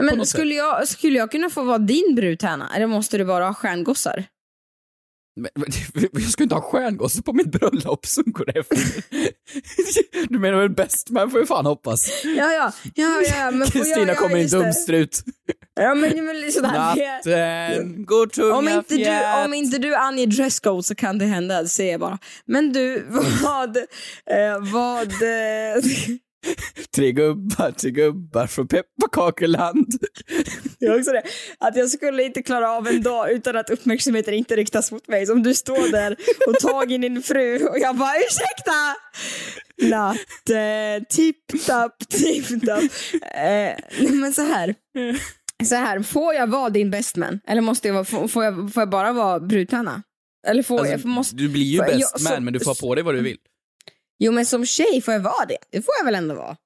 Men 0.00 0.26
skulle 0.26 0.54
jag, 0.54 0.88
skulle 0.88 1.18
jag 1.18 1.30
kunna 1.30 1.50
få 1.50 1.62
vara 1.62 1.78
din 1.78 2.14
brudtärna? 2.16 2.70
Eller 2.76 2.86
måste 2.86 3.18
du 3.18 3.24
bara 3.24 3.46
ha 3.46 3.54
stjärngossar? 3.54 4.26
men, 5.36 5.50
men, 5.54 6.08
jag 6.22 6.30
ska 6.30 6.42
inte 6.42 6.54
ha 6.54 6.62
stjärngosse 6.62 7.22
på 7.22 7.32
mitt 7.32 7.52
bröllop 7.52 8.06
som 8.06 8.24
går 8.26 8.58
efter. 8.58 8.78
Du 10.28 10.38
menar 10.38 10.58
väl 10.58 10.70
bäst 10.70 11.10
man 11.10 11.30
får 11.30 11.40
ju 11.40 11.46
fan 11.46 11.66
hoppas. 11.66 12.24
Ja, 12.24 12.52
ja. 12.52 12.72
ja, 12.94 13.22
ja 13.38 13.50
men 13.50 13.68
Kristina 13.68 14.08
ja, 14.08 14.14
kommer 14.14 14.36
in 14.36 14.42
just 14.42 14.52
det. 14.52 14.64
dumstrut. 14.64 15.22
Ja, 15.74 15.94
men, 15.94 16.24
men 16.24 16.52
sådär. 16.52 16.72
Natten 16.72 18.04
går 18.04 18.26
tunga 18.26 18.54
Om 18.54 18.68
inte, 18.68 18.96
du, 18.96 19.44
om 19.44 19.54
inte 19.54 19.78
du 19.78 19.94
anger 19.94 20.26
dresscode 20.26 20.82
så 20.82 20.94
kan 20.94 21.18
det 21.18 21.24
hända, 21.24 21.66
säger 21.66 21.92
jag 21.92 22.00
bara. 22.00 22.18
Men 22.44 22.72
du, 22.72 23.06
vad... 23.42 23.76
Eh, 23.76 24.72
vad 24.72 25.12
eh, 25.12 25.82
Tre 26.96 27.12
gubbar, 27.12 27.70
tre 27.70 27.90
gubbar 27.90 28.46
från 28.46 28.68
pepparkakeland. 28.68 29.86
jag 30.78 30.96
också 30.98 31.12
det. 31.12 31.22
Att 31.58 31.76
jag 31.76 31.90
skulle 31.90 32.22
inte 32.24 32.42
klara 32.42 32.70
av 32.70 32.86
en 32.88 33.02
dag 33.02 33.30
utan 33.32 33.56
att 33.56 33.70
uppmärksamheten 33.70 34.34
inte 34.34 34.56
riktas 34.56 34.92
mot 34.92 35.08
mig. 35.08 35.26
Som 35.26 35.42
du 35.42 35.54
står 35.54 35.92
där 35.92 36.16
och 36.46 36.54
tagit 36.54 37.00
din 37.00 37.22
fru 37.22 37.66
och 37.66 37.78
jag 37.78 37.96
bara 37.96 38.12
ursäkta! 38.16 38.72
Natt, 39.82 40.16
eh, 40.50 41.04
tipp-tapp, 41.08 42.08
tipp-tapp. 42.08 42.82
Eh, 43.34 43.74
nej, 44.00 44.10
men 44.12 44.32
så 44.32 44.42
här. 44.42 44.74
Så 45.64 45.74
här, 45.74 46.00
får 46.02 46.34
jag 46.34 46.46
vara 46.46 46.70
din 46.70 46.90
bestman? 46.90 47.40
Eller 47.46 47.60
måste 47.62 47.88
jag 47.88 47.94
vara, 47.94 48.28
får, 48.28 48.44
jag, 48.44 48.72
får 48.74 48.80
jag 48.80 48.90
bara 48.90 49.12
vara 49.12 49.40
brudtärna? 49.40 50.02
Eller 50.46 50.62
får 50.62 50.78
Alltså, 50.78 50.92
jag, 50.92 51.04
måste, 51.04 51.36
du 51.36 51.48
blir 51.48 51.62
ju 51.62 51.76
får 51.78 51.86
jag- 51.86 51.96
bäst 51.98 52.20
så- 52.20 52.30
man 52.32 52.44
men 52.44 52.52
du 52.52 52.60
får 52.60 52.70
ha 52.70 52.74
på 52.74 52.94
dig 52.94 53.04
vad 53.04 53.14
du 53.14 53.20
vill. 53.20 53.38
Jo 54.24 54.32
men 54.32 54.46
som 54.46 54.66
tjej 54.66 55.02
får 55.02 55.14
jag 55.14 55.20
vara 55.20 55.46
det. 55.48 55.58
Det 55.70 55.82
får 55.82 55.94
jag 55.98 56.04
väl 56.04 56.14
ändå 56.14 56.34
vara? 56.34 56.56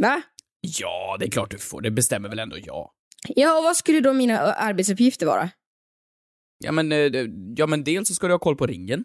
Va? 0.00 0.22
Ja, 0.60 1.16
det 1.20 1.26
är 1.26 1.30
klart 1.30 1.50
du 1.50 1.58
får. 1.58 1.80
Det 1.80 1.90
bestämmer 1.90 2.28
väl 2.28 2.38
ändå 2.38 2.56
jag. 2.58 2.90
Ja, 3.28 3.58
och 3.58 3.64
vad 3.64 3.76
skulle 3.76 4.00
då 4.00 4.12
mina 4.12 4.38
arbetsuppgifter 4.38 5.26
vara? 5.26 5.50
Ja 6.64 6.72
men, 6.72 6.92
eh, 6.92 6.98
ja 7.56 7.66
men 7.66 7.84
dels 7.84 8.08
så 8.08 8.14
ska 8.14 8.26
du 8.26 8.32
ha 8.34 8.38
koll 8.38 8.56
på 8.56 8.66
ringen. 8.66 9.04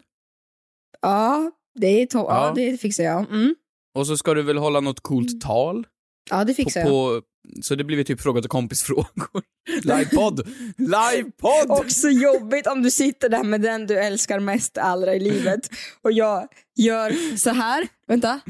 Ja, 1.00 1.50
Det 1.74 1.86
är 1.86 2.06
to- 2.06 2.24
ja. 2.28 2.46
Ja. 2.46 2.52
det 2.54 2.78
fixar 2.78 3.04
jag. 3.04 3.30
Mm. 3.30 3.54
Och 3.94 4.06
så 4.06 4.16
ska 4.16 4.34
du 4.34 4.42
väl 4.42 4.58
hålla 4.58 4.80
något 4.80 5.00
coolt 5.00 5.40
tal? 5.40 5.86
Ja, 6.30 6.44
det 6.44 6.52
På, 6.52 6.56
fixar 6.56 6.80
jag. 6.80 6.88
på, 6.88 7.22
så 7.62 7.74
det 7.74 7.84
blir 7.84 8.04
typ 8.04 8.20
fråga 8.20 8.40
till 8.40 8.50
kompis-frågor. 8.50 9.42
Livepodd! 9.82 10.48
Livepodd! 10.78 11.70
Också 11.70 12.08
jobbigt 12.08 12.66
om 12.66 12.82
du 12.82 12.90
sitter 12.90 13.28
där 13.28 13.42
med 13.42 13.60
den 13.60 13.86
du 13.86 13.98
älskar 13.98 14.40
mest 14.40 14.78
allra 14.78 15.14
i 15.14 15.20
livet 15.20 15.60
och 16.02 16.12
jag 16.12 16.48
gör 16.76 17.36
så 17.36 17.50
här. 17.50 17.88
Vänta. 18.06 18.40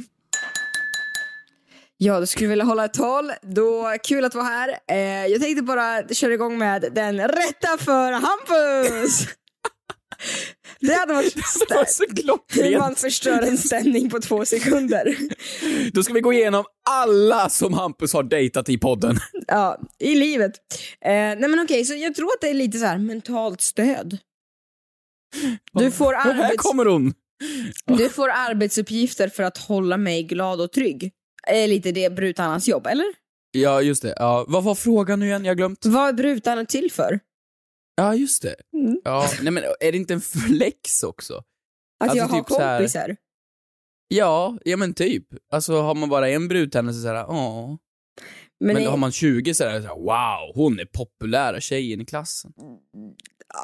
Ja, 1.96 2.20
du 2.20 2.26
skulle 2.26 2.48
vilja 2.48 2.64
hålla 2.64 2.84
ett 2.84 2.94
tal. 2.94 3.32
Då, 3.42 3.96
kul 4.04 4.24
att 4.24 4.34
vara 4.34 4.44
här. 4.44 4.78
Eh, 4.88 5.26
jag 5.26 5.40
tänkte 5.40 5.62
bara 5.62 6.08
köra 6.08 6.34
igång 6.34 6.58
med 6.58 6.84
den 6.92 7.18
rätta 7.18 7.78
för 7.78 8.12
Hampus! 8.12 9.26
Det 10.80 10.94
hade 10.94 11.14
varit 11.14 11.34
Det 11.68 11.74
var 11.74 11.84
så 11.84 12.04
hur 12.62 12.78
man 12.78 12.94
förstör 12.94 13.42
en 13.42 13.58
stämning 13.58 14.10
på 14.10 14.20
två 14.20 14.44
sekunder. 14.44 15.16
Då 15.92 16.02
ska 16.02 16.12
vi 16.12 16.20
gå 16.20 16.32
igenom 16.32 16.64
alla 16.90 17.48
som 17.48 17.74
Hampus 17.74 18.12
har 18.12 18.22
dejtat 18.22 18.68
i 18.68 18.78
podden. 18.78 19.18
Ja, 19.46 19.80
i 19.98 20.14
livet. 20.14 20.52
Eh, 21.04 21.10
nej 21.10 21.48
men 21.48 21.60
okej, 21.60 21.84
så 21.84 21.94
jag 21.94 22.14
tror 22.14 22.26
att 22.26 22.40
det 22.40 22.48
är 22.48 22.54
lite 22.54 22.78
så 22.78 22.84
här 22.84 22.98
mentalt 22.98 23.60
stöd. 23.60 24.18
Du 25.72 25.90
får, 25.90 26.12
Och 26.12 26.20
här 26.20 26.44
arbets, 26.44 26.62
kommer 26.62 26.86
hon! 26.86 27.14
du 27.86 28.08
får 28.08 28.28
arbetsuppgifter 28.28 29.28
för 29.28 29.42
att 29.42 29.58
hålla 29.58 29.96
mig 29.96 30.22
glad 30.22 30.60
och 30.60 30.72
trygg. 30.72 31.12
Är 31.46 31.68
lite 31.68 31.92
det 31.92 32.10
Brutarnas 32.14 32.68
jobb, 32.68 32.86
eller? 32.86 33.06
Ja, 33.52 33.82
just 33.82 34.02
det. 34.02 34.14
Ja, 34.16 34.44
vad 34.48 34.64
var 34.64 34.74
frågan 34.74 35.20
nu 35.20 35.26
igen? 35.26 35.44
Jag 35.44 35.50
har 35.50 35.56
glömt. 35.56 35.86
Vad 35.86 36.08
är 36.08 36.12
Brutarna 36.12 36.64
till 36.64 36.92
för? 36.92 37.20
Ja, 38.00 38.14
just 38.14 38.42
det. 38.42 38.54
Mm. 38.74 39.00
Ja, 39.04 39.28
nej 39.42 39.52
men 39.52 39.64
är 39.80 39.92
det 39.92 39.98
inte 39.98 40.14
en 40.14 40.20
flex 40.20 41.02
också? 41.02 41.34
Att 41.34 41.44
Alltså, 42.00 42.16
jag 42.16 42.24
har 42.28 42.38
typ 42.38 42.48
så 42.48 42.60
här- 42.60 42.78
kompisar? 42.78 43.16
Ja, 44.08 44.58
ja 44.64 44.76
men 44.76 44.94
typ. 44.94 45.26
Alltså 45.52 45.80
har 45.80 45.94
man 45.94 46.08
bara 46.08 46.28
en 46.28 46.48
brudtärna 46.48 46.92
så 46.92 47.00
såhär, 47.00 47.26
åh. 47.30 47.76
Men, 48.64 48.74
Men, 48.76 48.86
har 48.86 48.96
man 48.96 49.12
20 49.12 49.54
så 49.54 49.64
är 49.64 49.80
det 49.80 49.88
wow, 49.88 50.52
hon 50.54 50.80
är 50.80 50.84
populära 50.84 51.60
tjejen 51.60 52.00
i 52.00 52.04
klassen. 52.04 52.52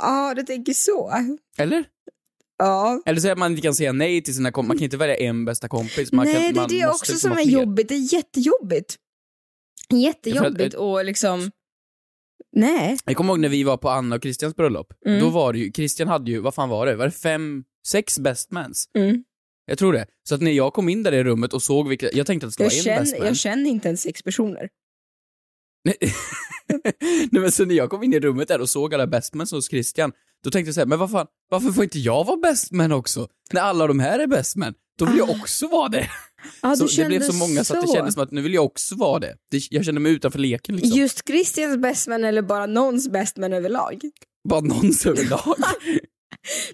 Ja, 0.03 0.33
du 0.37 0.43
tänker 0.43 0.73
så. 0.73 1.13
Eller? 1.59 1.85
Ja. 2.59 3.03
Eller 3.07 3.21
så 3.21 3.33
att 3.33 3.39
man 3.39 3.51
inte 3.51 3.63
kan 3.63 3.75
säga 3.75 3.93
nej 3.93 4.23
till 4.23 4.35
sina 4.35 4.53
kompisar, 4.53 4.69
man 4.69 4.77
kan 4.79 4.85
inte 4.85 4.97
välja 4.97 5.17
en 5.17 5.45
bästa 5.45 5.69
kompis. 5.69 6.13
Man 6.13 6.27
Nej, 6.27 6.35
kan, 6.55 6.69
det 6.69 6.77
är 6.77 6.81
det 6.81 6.89
också 6.89 7.15
som 7.15 7.33
är 7.33 7.43
jobbigt. 7.43 7.89
Det 7.89 7.95
är 7.95 8.15
jättejobbigt. 8.15 8.97
Jättejobbigt 9.93 10.75
och 10.75 11.05
liksom... 11.05 11.51
Nej. 12.57 12.99
Jag 13.05 13.17
kommer 13.17 13.33
ihåg 13.33 13.41
när 13.41 13.49
vi 13.49 13.63
var 13.65 13.77
på 13.77 13.91
Anna 13.91 14.17
och 14.17 14.23
Christians 14.23 14.57
bröllop. 14.57 14.93
Mm. 15.07 15.21
Då 15.21 15.29
var 15.31 15.53
det 15.53 15.59
ju, 15.59 15.73
Christian 15.73 16.09
hade 16.09 16.31
ju, 16.31 16.41
vad 16.41 16.55
fan 16.55 16.69
var 16.69 16.87
det? 16.87 16.97
Var 16.97 17.05
det 17.05 17.11
fem, 17.11 17.65
sex 17.87 18.19
bestmans? 18.19 18.91
Mm. 18.95 19.25
Jag 19.67 19.79
tror 19.79 19.93
det. 19.93 20.07
Så 20.29 20.35
att 20.35 20.41
när 20.41 20.51
jag 20.51 20.73
kom 20.73 20.89
in 20.89 21.03
där 21.03 21.13
i 21.13 21.25
rummet 21.25 21.53
och 21.53 21.63
såg 21.63 21.89
vilka, 21.89 22.11
jag 22.13 22.27
tänkte 22.27 22.47
att 22.47 22.57
det 22.59 22.71
skulle 22.71 22.83
Jag, 22.91 22.95
vara 22.95 23.01
en 23.01 23.07
känner, 23.07 23.13
bestman. 23.13 23.27
jag 23.27 23.37
känner 23.37 23.71
inte 23.71 23.89
ens 23.89 24.01
sex 24.03 24.23
personer. 24.23 24.69
Nej 27.31 27.41
men 27.43 27.53
så 27.53 27.65
när 27.65 27.75
jag 27.75 27.91
kom 27.91 28.03
in 28.03 28.15
i 28.15 28.21
rummet 28.21 28.49
där 28.49 28.61
och 28.61 28.69
såg 28.69 28.95
alla 28.95 29.07
bestmans 29.07 29.53
hos 29.53 29.71
Christian, 29.71 30.13
då 30.45 30.51
tänkte 30.51 30.69
jag 30.69 30.75
så 30.75 30.81
här, 30.81 30.87
men 30.87 30.99
vad 30.99 31.11
fan, 31.11 31.27
varför 31.51 31.71
får 31.71 31.85
inte 31.85 31.99
jag 31.99 32.25
vara 32.25 32.37
bestman 32.37 32.93
också? 32.93 33.29
När 33.53 33.61
alla 33.61 33.87
de 33.87 34.01
här 34.01 34.19
är 34.19 34.27
bestman, 34.27 34.75
då 34.99 35.05
vill 35.05 35.19
jag 35.19 35.31
också 35.31 35.69
vara 35.69 35.89
det. 35.89 36.11
Ah. 36.61 36.77
Så 36.77 36.87
det 37.03 37.09
blev 37.09 37.21
så 37.23 37.33
många 37.33 37.65
så 37.65 37.75
att 37.77 37.87
det 37.87 37.93
kändes 37.93 38.15
som 38.15 38.23
att 38.23 38.31
nu 38.31 38.41
vill 38.43 38.55
jag 38.55 38.65
också 38.65 38.95
vara 38.97 39.19
det. 39.19 39.35
det 39.51 39.61
jag 39.71 39.85
kände 39.85 40.01
mig 40.01 40.13
utanför 40.13 40.39
leken 40.39 40.77
liksom. 40.77 40.99
Just 40.99 41.27
Christians 41.27 41.79
bestman 41.83 42.25
eller 42.25 42.43
bara 42.43 42.67
någons 42.67 43.09
bestman 43.09 43.53
överlag? 43.53 44.01
Bara 44.49 44.61
någons 44.61 45.07
överlag. 45.07 45.55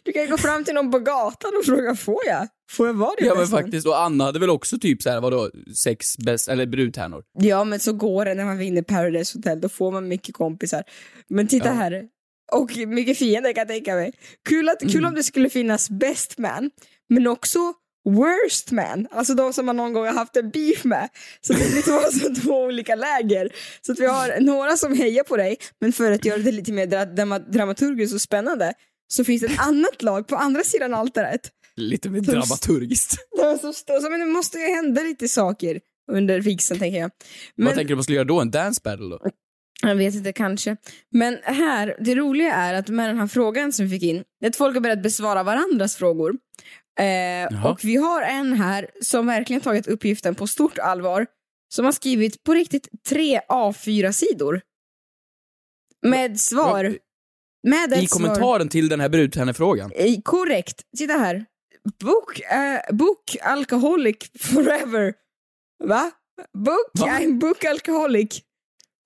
Du 0.03 0.13
kan 0.13 0.31
gå 0.31 0.37
fram 0.39 0.65
till 0.65 0.75
någon 0.75 0.91
på 0.91 0.99
gatan 0.99 1.51
och 1.59 1.65
fråga, 1.65 1.95
får 1.95 2.21
jag? 2.27 2.49
Får 2.73 2.87
jag 2.87 2.95
vara 2.95 3.15
din 3.19 3.27
ja 3.27 3.35
men 3.35 3.47
faktiskt, 3.47 3.87
och 3.87 4.01
Anna 4.01 4.25
hade 4.25 4.39
väl 4.39 4.51
också 4.51 4.79
typ 4.79 5.03
så 5.03 5.11
här, 5.11 5.21
vadå, 5.21 5.51
sex 5.85 6.19
bäst, 6.19 6.49
eller 6.49 6.67
brudtärnor. 6.67 7.23
Ja, 7.39 7.65
men 7.65 7.81
så 7.81 7.93
går 7.93 8.25
det 8.25 8.35
när 8.35 8.45
man 8.45 8.59
vinner 8.59 8.83
Paradise 8.83 9.39
Hotel. 9.39 9.61
Då 9.61 9.69
får 9.69 9.93
man 9.93 10.09
mycket 10.09 10.35
kompisar. 10.35 10.83
Men 11.29 11.47
titta 11.49 11.67
Ja. 11.69 11.73
här. 11.73 12.05
Och 12.53 12.77
mycket 12.77 13.19
fiender 13.19 13.53
kan 13.53 13.61
jag 13.61 13.69
tänka 13.69 13.95
mig. 13.95 14.13
Kul, 14.49 14.69
att, 14.69 14.81
kul 14.81 14.91
Mm. 14.97 15.05
om 15.05 15.15
det 15.15 15.23
skulle 15.23 15.51
finnas 15.51 15.91
best 15.91 16.39
man, 16.39 16.71
men 17.09 17.27
också 17.27 17.59
worst 18.05 18.71
man. 18.71 19.07
Alltså 19.11 19.35
de 19.35 19.53
som 19.53 19.67
man 19.67 19.77
någon 19.77 19.93
gång 19.93 20.07
har 20.07 20.15
haft 20.15 20.37
en 20.37 20.51
beef 20.51 20.85
med. 20.85 21.09
Så 21.41 21.53
det 21.53 21.71
blir 21.73 21.83
två, 21.83 22.11
så 22.13 22.43
två 22.43 22.63
olika 22.65 22.95
läger. 22.95 23.49
Så 23.87 23.93
att 23.93 24.01
vi 24.01 24.07
har 24.07 24.41
några 24.41 24.77
som 24.77 24.97
hejar 24.97 25.25
på 25.25 25.37
dig, 25.37 25.57
men 25.81 25.93
för 25.93 26.11
att 26.11 26.25
göra 26.25 26.39
det 26.39 26.53
lite 26.53 26.73
mer 26.73 26.87
dra- 26.87 27.15
drama, 27.15 27.39
dramaturgiskt 27.39 28.15
och 28.15 28.21
spännande 28.21 28.73
så 29.09 29.25
finns 29.25 29.43
det 29.43 29.47
ett 29.47 29.61
annat 29.61 30.03
lag 30.03 30.29
på 30.29 30.37
andra 30.37 30.63
sidan 30.65 30.95
altaret. 30.95 31.51
Lite 31.77 32.09
mer 32.09 32.21
dramaturgiskt. 32.21 33.17
De 33.37 33.59
som 33.59 33.73
står 33.73 34.01
så, 34.01 34.11
men 34.11 34.21
det 34.21 34.27
måste 34.27 34.59
ju 34.59 34.67
hända 34.75 35.03
lite 35.03 35.29
saker 35.29 35.81
under 36.13 36.41
vigseln 36.41 36.81
tänker 36.81 36.99
jag. 36.99 37.11
Men, 37.57 37.67
Vad 37.67 37.75
tänker 37.75 37.89
du 37.89 37.95
man 37.95 38.05
skulle 38.05 38.17
göra 38.17 38.25
då? 38.29 38.41
En 38.41 38.51
dance 38.51 38.81
battle 38.85 39.07
då? 39.07 39.21
Jag 39.83 39.95
vet 39.95 40.15
inte, 40.15 40.33
kanske. 40.33 40.77
Men 41.11 41.39
här, 41.43 41.97
det 42.01 42.15
roliga 42.15 42.53
är 42.53 42.75
att 42.75 42.89
med 42.89 43.09
den 43.09 43.19
här 43.19 43.27
frågan 43.27 43.73
som 43.73 43.87
vi 43.87 43.91
fick 43.91 44.03
in, 44.03 44.25
är 44.45 44.49
att 44.49 44.57
folk 44.57 44.75
har 44.77 44.81
börjat 44.81 45.03
besvara 45.03 45.43
varandras 45.43 45.97
frågor. 45.97 46.35
Eh, 47.01 47.67
och 47.71 47.85
vi 47.85 47.97
har 47.97 48.23
en 48.23 48.53
här 48.53 48.91
som 49.03 49.27
verkligen 49.27 49.63
tagit 49.63 49.87
uppgiften 49.87 50.35
på 50.35 50.47
stort 50.47 50.79
allvar, 50.79 51.27
som 51.75 51.85
har 51.85 51.93
skrivit 51.93 52.43
på 52.45 52.55
riktigt 52.55 52.89
tre 53.09 53.41
A4-sidor. 53.49 54.61
Med 56.07 56.41
svar. 56.41 56.99
Med 57.69 57.93
ett 57.93 58.03
I 58.03 58.07
kommentaren 58.07 58.69
till 58.69 58.89
den 58.89 59.01
här 59.01 59.09
brudtärnefrågan. 59.09 59.91
Svar. 59.91 60.01
Eh, 60.07 60.21
Korrekt. 60.25 60.83
Titta 60.97 61.13
här. 61.13 61.45
Book, 62.01 62.41
eh, 62.41 62.95
book 62.97 63.37
alcoholic 63.43 64.17
forever. 64.39 65.15
Va? 65.85 66.11
Book, 66.59 66.91
Va? 66.95 67.07
I'm 67.07 67.39
book 67.39 67.65
alcoholic. 67.65 68.43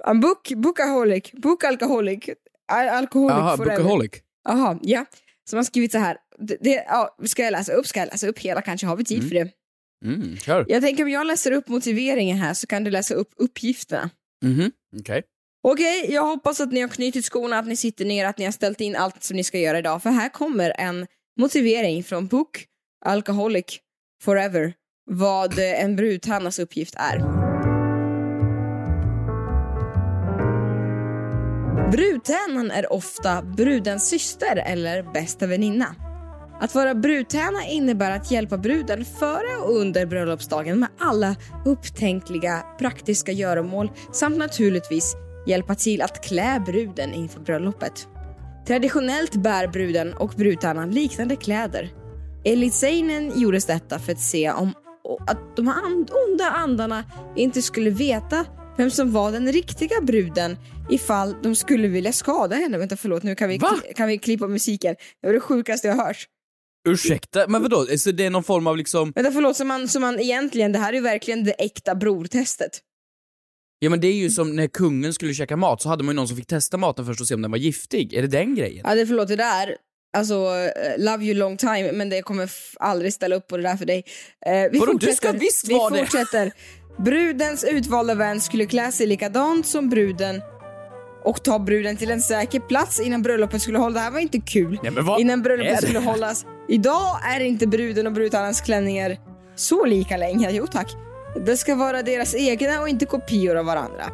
I'm 0.07 0.21
book, 0.21 0.49
bookaholic, 0.57 1.33
book 1.33 1.65
alcoholic. 1.65 2.29
Al- 2.73 2.89
Alcoholic 2.89 3.37
Jaha, 3.37 3.57
forever. 3.57 3.77
bookaholic. 3.83 4.13
Jaha, 4.49 4.79
ja. 4.83 5.05
Som 5.51 5.57
har 5.57 5.65
skrivit 5.65 5.93
så 5.93 5.99
här. 5.99 6.17
Det, 6.39 6.57
det, 6.61 6.85
ja, 6.89 7.17
ska 7.25 7.43
jag 7.43 7.53
läsa 7.53 7.73
upp? 7.73 7.87
Ska 7.87 8.01
jag 8.01 8.09
läsa 8.09 8.29
upp 8.29 8.39
hela? 8.39 8.63
Kanske 8.63 8.87
har 8.87 8.97
vi 8.97 9.05
tid 9.05 9.29
för 9.29 9.35
det. 9.35 9.51
Mm, 10.05 10.37
kör. 10.37 10.65
Jag 10.69 10.83
tänker 10.83 11.03
om 11.03 11.11
jag 11.11 11.27
läser 11.27 11.53
upp 11.53 11.69
motiveringen 11.69 12.37
här 12.39 12.55
så 12.55 12.67
kan 12.67 12.85
du 12.85 12.91
läsa 12.91 13.15
upp 13.15 13.31
uppgifterna. 13.37 14.11
Mhm, 14.45 14.73
okej. 15.01 15.23
Okej, 15.63 16.07
jag 16.11 16.27
hoppas 16.27 16.61
att 16.61 16.73
ni 16.73 16.81
har 16.81 16.89
knutit 16.89 17.25
skorna, 17.25 17.59
att 17.59 17.67
ni 17.67 17.77
sitter 17.77 18.05
ner, 18.05 18.25
att 18.25 18.39
ni 18.39 18.45
har 18.45 18.53
ställt 18.53 18.81
in 18.81 18.97
allt 18.97 19.23
som 19.23 19.37
ni 19.37 19.45
ska 19.45 19.59
göra 19.59 19.79
idag. 19.79 20.03
För 20.03 20.11
här 20.11 20.29
kommer 20.29 20.81
en 20.81 21.07
motivering 21.41 22.05
från 22.05 22.27
Book 22.27 22.65
Alcoholic 23.05 23.81
Forever 24.23 24.75
vad 25.11 25.59
en 25.59 25.97
brudtannas 25.97 26.59
uppgift 26.59 26.95
är. 26.95 27.46
Brudtärnan 31.91 32.71
är 32.71 32.93
ofta 32.93 33.43
brudens 33.43 34.09
syster 34.09 34.57
eller 34.57 35.13
bästa 35.13 35.47
väninna. 35.47 35.87
Att 36.61 36.75
vara 36.75 36.95
brudtärna 36.95 37.67
innebär 37.67 38.11
att 38.11 38.31
hjälpa 38.31 38.59
bruden 38.59 39.05
före 39.05 39.57
och 39.63 39.77
under 39.77 40.07
bröllopsdagen 40.07 40.81
med 40.81 40.89
alla 40.99 41.37
upptänkliga 41.65 42.65
praktiska 42.79 43.33
göromål 43.33 43.91
samt 44.13 44.39
naturligtvis 44.39 45.17
hjälpa 45.47 45.75
till 45.75 46.03
att 46.03 46.25
klä 46.25 46.63
bruden 46.67 47.15
inför 47.15 47.41
bröllopet. 47.41 48.09
Traditionellt 48.67 49.37
bär 49.37 49.69
bruden 49.69 50.15
och 50.15 50.33
brudtärnan 50.37 50.91
liknande 50.91 51.37
kläder. 51.37 51.93
Enligt 52.45 52.75
Seinen 52.75 53.41
gjordes 53.41 53.67
detta 53.67 53.99
för 53.99 54.13
att 54.13 54.21
se 54.21 54.51
om 54.51 54.73
att 55.27 55.57
de 55.57 55.69
onda 56.29 56.51
andarna 56.51 57.05
inte 57.37 57.63
skulle 57.63 57.91
veta 57.91 58.45
vem 58.77 58.91
som 58.91 59.13
var 59.13 59.33
den 59.33 59.53
riktiga 59.53 60.01
bruden 60.01 60.57
ifall 60.91 61.35
de 61.43 61.55
skulle 61.57 61.89
vilja 61.89 62.13
skada 62.13 62.57
henne. 62.57 62.79
Vänta 62.79 62.97
förlåt, 62.97 63.23
nu 63.23 63.35
kan 63.35 63.49
vi, 63.49 63.59
Va? 63.59 63.77
kan 63.97 64.09
vi 64.09 64.19
klippa 64.19 64.47
musiken. 64.49 64.95
Det 65.23 65.27
var 65.29 65.35
det 65.35 65.41
sjukaste 65.41 65.89
jag 65.89 65.97
hört. 65.97 66.27
Ursäkta, 66.89 67.49
men 67.49 67.63
vadå? 67.63 67.87
Så 67.99 68.11
det 68.11 68.25
är 68.25 68.31
någon 68.31 68.45
form 68.45 68.67
av 68.67 68.77
liksom... 68.77 69.13
Vänta 69.15 69.33
förlåt, 69.33 69.57
så 69.57 69.65
man, 69.65 69.89
så 69.89 70.01
man 70.01 70.21
egentligen, 70.21 70.73
det 70.73 70.79
här 70.79 70.89
är 70.93 70.97
ju 70.97 71.01
verkligen 71.03 71.45
det 71.45 71.53
äkta 71.53 71.95
brortestet. 71.95 72.81
Ja 73.79 73.91
men 73.91 74.01
det 74.01 74.09
är 74.09 74.13
ju 74.15 74.31
som 74.31 74.57
när 74.57 74.67
kungen 74.67 75.15
skulle 75.15 75.35
käka 75.35 75.57
mat 75.57 75.83
så 75.83 75.89
hade 75.89 76.05
man 76.05 76.13
ju 76.13 76.17
någon 76.17 76.29
som 76.29 76.37
fick 76.37 76.47
testa 76.47 76.77
maten 76.77 77.07
först 77.07 77.21
och 77.21 77.29
se 77.29 77.35
om 77.35 77.43
den 77.43 77.51
var 77.51 77.59
giftig. 77.59 78.15
Är 78.15 78.23
det 78.23 78.29
den 78.29 78.55
grejen? 78.55 78.85
Ja, 78.89 78.95
det 78.95 79.07
förlåt, 79.07 79.29
det 79.29 79.37
där, 79.37 79.77
alltså 80.17 80.35
eh, 80.35 80.99
love 81.05 81.25
you 81.25 81.35
long 81.35 81.57
time, 81.57 81.93
men 81.93 82.09
det 82.09 82.23
kommer 82.23 82.51
aldrig 82.81 83.13
ställa 83.15 83.37
upp 83.37 83.47
på 83.49 83.57
det 83.57 83.63
där 83.63 83.77
för 83.77 83.85
dig. 83.87 84.05
Eh, 84.47 84.53
vi 84.73 84.79
Vadå, 84.79 84.93
du 84.93 84.99
ska 84.99 85.13
fortsätter. 85.29 85.39
visst 85.39 85.69
vi 85.69 85.75
vara 85.75 85.91
det. 85.95 85.99
fortsätter. 85.99 86.53
Brudens 86.99 87.65
utvalda 87.65 88.15
vän 88.15 88.41
skulle 88.41 88.67
klä 88.67 88.93
sig 88.93 89.07
likadant 89.07 89.67
som 89.67 89.89
bruden 89.89 90.43
och 91.25 91.43
ta 91.43 91.59
bruden 91.59 91.97
till 91.97 92.11
en 92.11 92.21
säker 92.21 92.61
plats 92.61 93.01
innan 93.01 93.23
bröllopet 93.23 93.63
skulle 93.63 93.79
hållas. 93.79 93.95
Det 93.95 94.01
här 94.01 94.11
var 94.11 94.21
inte 94.21 94.41
kul. 94.41 94.79
Ja, 94.83 95.19
innan 95.21 95.43
bröllopet 95.43 95.83
skulle 95.83 95.99
hållas. 95.99 96.47
Idag 96.69 97.21
är 97.35 97.41
inte 97.41 97.67
bruden 97.67 98.07
och 98.07 98.13
brudtärnans 98.13 98.61
klänningar 98.61 99.17
så 99.55 99.85
lika 99.85 100.17
längre. 100.17 100.53
Jo 100.53 100.67
tack. 100.67 100.95
Det 101.47 101.57
ska 101.57 101.75
vara 101.75 102.03
deras 102.03 102.35
egna 102.35 102.81
och 102.81 102.89
inte 102.89 103.07
kopior 103.07 103.57
av 103.57 103.65
varandra. 103.67 104.05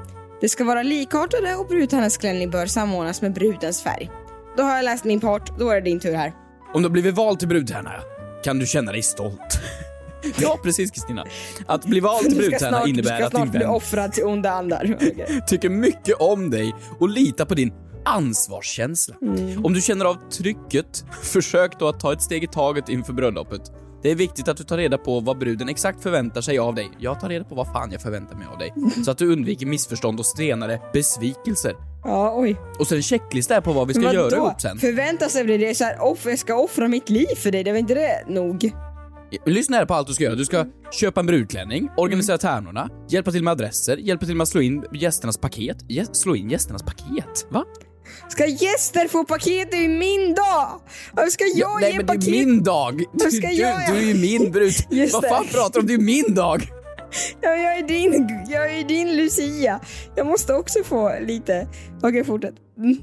Det 0.40 0.48
ska 0.48 0.64
vara 0.64 0.82
likartade 0.82 1.54
och 1.56 1.66
brudtärnans 1.66 2.16
klänning 2.16 2.50
bör 2.50 2.66
samordnas 2.66 3.22
med 3.22 3.32
brudens 3.32 3.82
färg. 3.82 4.10
Då 4.56 4.62
har 4.62 4.76
jag 4.76 4.84
läst 4.84 5.04
min 5.04 5.20
part, 5.20 5.58
då 5.58 5.70
är 5.70 5.74
det 5.74 5.80
din 5.80 6.00
tur 6.00 6.14
här. 6.14 6.32
Om 6.74 6.82
du 6.82 6.88
har 6.88 6.92
blivit 6.92 7.14
vald 7.14 7.38
till 7.38 7.48
brudtärna, 7.48 7.92
kan 8.44 8.58
du 8.58 8.66
känna 8.66 8.92
dig 8.92 9.02
stolt. 9.02 9.60
ja, 10.40 10.58
precis 10.62 10.90
Kristina. 10.90 11.24
Att 11.66 11.84
bli 11.84 12.00
vald 12.00 12.20
till 12.20 12.38
Du 12.38 12.42
ska 12.42 12.50
brudtärna 12.50 12.84
du 12.84 12.90
innebär 12.90 13.16
ska 13.16 13.26
att 13.26 13.32
din 13.32 13.40
snart 13.40 13.50
bli 13.50 13.60
vän 13.60 13.68
offrad 13.68 14.12
till 14.12 14.24
onda 14.24 14.50
andar. 14.50 14.96
Okej. 14.96 15.42
tycker 15.46 15.68
mycket 15.68 16.16
om 16.20 16.50
dig 16.50 16.74
och 17.00 17.08
litar 17.08 17.44
på 17.44 17.54
din 17.54 17.72
ansvarskänsla. 18.04 19.14
Mm. 19.22 19.64
Om 19.64 19.72
du 19.72 19.80
känner 19.80 20.04
av 20.04 20.30
trycket, 20.30 21.04
försök 21.22 21.78
då 21.78 21.88
att 21.88 22.00
ta 22.00 22.12
ett 22.12 22.22
steg 22.22 22.44
i 22.44 22.46
taget 22.46 22.88
inför 22.88 23.12
bröllopet. 23.12 23.62
Det 24.02 24.10
är 24.10 24.14
viktigt 24.14 24.48
att 24.48 24.56
du 24.56 24.64
tar 24.64 24.76
reda 24.76 24.98
på 24.98 25.20
vad 25.20 25.38
bruden 25.38 25.68
exakt 25.68 26.02
förväntar 26.02 26.40
sig 26.40 26.58
av 26.58 26.74
dig. 26.74 26.90
Jag 26.98 27.20
tar 27.20 27.28
reda 27.28 27.44
på 27.44 27.54
vad 27.54 27.66
fan 27.66 27.92
jag 27.92 28.02
förväntar 28.02 28.36
mig 28.36 28.46
av 28.52 28.58
dig. 28.58 28.74
Så 29.04 29.10
att 29.10 29.18
du 29.18 29.32
undviker 29.32 29.66
missförstånd 29.66 30.18
och 30.18 30.26
senare 30.26 30.80
besvikelser. 30.92 31.74
Ja, 32.04 32.34
oj. 32.36 32.56
Och 32.78 32.86
så 32.86 32.94
en 32.94 33.02
checklista 33.02 33.60
på 33.60 33.72
vad 33.72 33.88
vi 33.88 33.94
ska 33.94 34.02
Men 34.02 34.14
göra 34.14 34.36
ihop 34.36 34.60
sen. 34.60 34.78
Förvänta 34.78 35.28
sig 35.28 35.44
bli 35.44 35.58
det 35.58 35.74
så 35.74 35.84
här, 35.84 36.02
off, 36.02 36.24
jag 36.24 36.38
ska 36.38 36.54
offra 36.54 36.88
mitt 36.88 37.10
liv 37.10 37.34
för 37.36 37.50
dig, 37.50 37.64
det 37.64 37.70
är 37.70 37.72
väl 37.72 37.80
inte 37.80 37.94
det 37.94 38.24
nog? 38.28 38.72
Lyssna 39.46 39.76
här 39.76 39.86
på 39.86 39.94
allt 39.94 40.08
du 40.08 40.14
ska 40.14 40.24
göra. 40.24 40.34
Du 40.34 40.44
ska 40.44 40.66
köpa 40.92 41.20
en 41.20 41.26
brudklänning, 41.26 41.90
organisera 41.96 42.38
tärnorna, 42.38 42.88
hjälpa 43.10 43.32
till 43.32 43.42
med 43.44 43.50
adresser, 43.52 43.96
hjälpa 43.96 44.26
till 44.26 44.36
med 44.36 44.42
att 44.42 44.48
slå 44.48 44.60
in 44.60 44.84
gästernas 44.94 45.38
paket. 45.38 45.76
Gä- 45.88 46.12
slå 46.12 46.36
in 46.36 46.50
gästernas 46.50 46.82
paket? 46.82 47.46
Va? 47.50 47.64
Ska 48.28 48.46
gäster 48.46 49.08
få 49.08 49.24
paket? 49.24 49.70
Det 49.70 49.76
är 49.76 49.82
ju 49.82 49.88
min 49.88 50.34
dag! 50.34 50.80
Varför 51.12 51.30
ska 51.30 51.44
jag 51.54 51.80
nej 51.80 51.90
ge 51.90 51.96
men 51.96 52.06
det 52.06 52.12
paket? 52.12 52.28
är 52.28 52.30
min 52.46 52.62
dag! 52.62 53.02
Vad 53.12 53.26
Du, 53.26 53.30
ska 53.36 53.46
du, 53.48 53.54
jag 53.54 53.80
du 53.88 53.96
är 53.98 54.02
ju 54.02 54.14
min 54.14 54.52
brud. 54.52 54.72
Just 54.90 55.14
Vad 55.14 55.22
det. 55.22 55.28
fan 55.28 55.46
pratar 55.52 55.72
du 55.72 55.80
om? 55.80 55.86
Det 55.86 55.92
är 55.94 55.98
ju 55.98 56.04
min 56.04 56.34
dag! 56.34 56.62
Ja, 57.40 57.48
jag, 57.50 57.78
är 57.78 57.88
din, 57.88 58.28
jag 58.48 58.74
är 58.78 58.84
din 58.88 59.16
Lucia. 59.16 59.80
Jag 60.16 60.26
måste 60.26 60.54
också 60.54 60.78
få 60.84 61.12
lite... 61.26 61.68
Okej, 62.02 62.24
fortsätt. 62.24 62.54
Mm. 62.78 62.96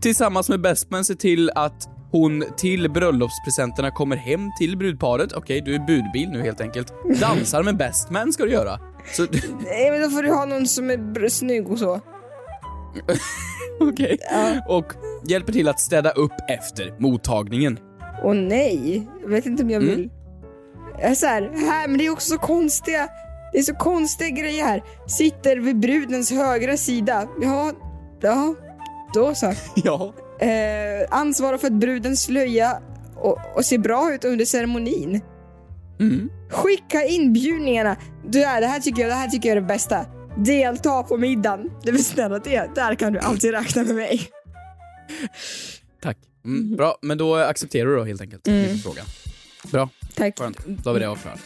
Tillsammans 0.00 0.48
med 0.48 0.60
bestman 0.60 1.04
se 1.04 1.14
till 1.14 1.50
att 1.54 1.88
hon 2.20 2.44
till 2.56 2.90
bröllopspresenterna 2.90 3.90
kommer 3.90 4.16
hem 4.16 4.50
till 4.58 4.76
brudparet. 4.78 5.32
Okej, 5.32 5.60
du 5.60 5.74
är 5.74 5.78
budbil 5.78 6.28
nu 6.30 6.42
helt 6.42 6.60
enkelt. 6.60 6.92
Dansar 7.20 7.62
med 7.62 7.76
bestman 7.76 8.32
ska 8.32 8.44
du 8.44 8.50
göra. 8.50 8.80
Så, 9.12 9.26
Nej, 9.64 9.90
men 9.90 10.00
då 10.02 10.10
får 10.10 10.22
du 10.22 10.30
ha 10.32 10.44
någon 10.44 10.66
som 10.66 10.90
är 10.90 11.28
snygg 11.28 11.70
och 11.70 11.78
så. 11.78 12.00
okej. 13.80 14.18
Och 14.68 14.92
hjälper 15.28 15.52
till 15.52 15.68
att 15.68 15.80
städa 15.80 16.10
upp 16.10 16.32
efter 16.48 16.94
mottagningen. 16.98 17.78
Åh 18.24 18.34
nej, 18.34 19.08
jag 19.22 19.28
vet 19.28 19.46
inte 19.46 19.62
om 19.62 19.70
jag 19.70 19.82
Mm. 19.82 19.96
vill. 19.96 20.10
Jag 21.00 21.10
är 21.10 21.14
så 21.14 21.26
här, 21.26 21.50
här, 21.54 21.88
men 21.88 21.98
det 21.98 22.06
är 22.06 22.10
också 22.10 22.28
så 22.30 22.38
konstiga, 22.38 23.08
det 23.52 23.58
är 23.58 23.62
så 23.62 23.74
konstiga 23.74 24.30
grejer 24.30 24.64
här. 24.64 24.82
Sitter 25.06 25.56
vid 25.56 25.80
brudens 25.80 26.30
högra 26.30 26.76
sida. 26.76 27.28
Ja, 27.40 27.72
ja, 28.20 28.54
då 29.14 29.34
så. 29.34 29.52
Ja. 29.74 30.14
Eh, 30.40 31.06
ansvarar 31.10 31.58
för 31.58 31.66
att 31.66 31.72
brudens 31.72 32.22
slöja 32.22 32.80
och, 33.16 33.38
och 33.54 33.64
ser 33.64 33.78
bra 33.78 34.14
ut 34.14 34.24
under 34.24 34.44
ceremonin. 34.44 35.20
Mm. 36.00 36.30
Skicka 36.50 37.04
inbjudningarna. 37.04 37.96
Du, 38.28 38.42
är, 38.42 38.60
det, 38.60 38.66
här 38.66 38.80
tycker 38.80 39.02
jag, 39.02 39.10
det 39.10 39.14
här 39.14 39.28
tycker 39.28 39.48
jag 39.48 39.56
är 39.56 39.60
det 39.60 39.66
bästa. 39.66 40.06
Delta 40.36 41.02
på 41.02 41.16
middagen. 41.16 41.70
Det 41.82 41.92
vill 41.92 42.04
snälla, 42.04 42.38
det, 42.38 42.70
där 42.74 42.94
kan 42.94 43.12
du 43.12 43.18
alltid 43.18 43.50
räkna 43.50 43.82
med 43.82 43.94
mig. 43.94 44.28
Tack. 46.02 46.16
Mm, 46.44 46.76
bra, 46.76 46.98
men 47.02 47.18
då 47.18 47.36
accepterar 47.36 47.86
du 47.90 47.96
då 47.96 48.04
helt 48.04 48.20
enkelt 48.20 48.46
Mm. 48.48 48.62
min 48.62 48.78
fråga. 48.78 49.02
Bra, 49.72 49.88
Tack. 50.14 50.38
skönt. 50.38 50.58
Då 50.66 50.90
har 50.90 50.94
vi 50.94 51.00
det 51.00 51.08
avklarat. 51.08 51.40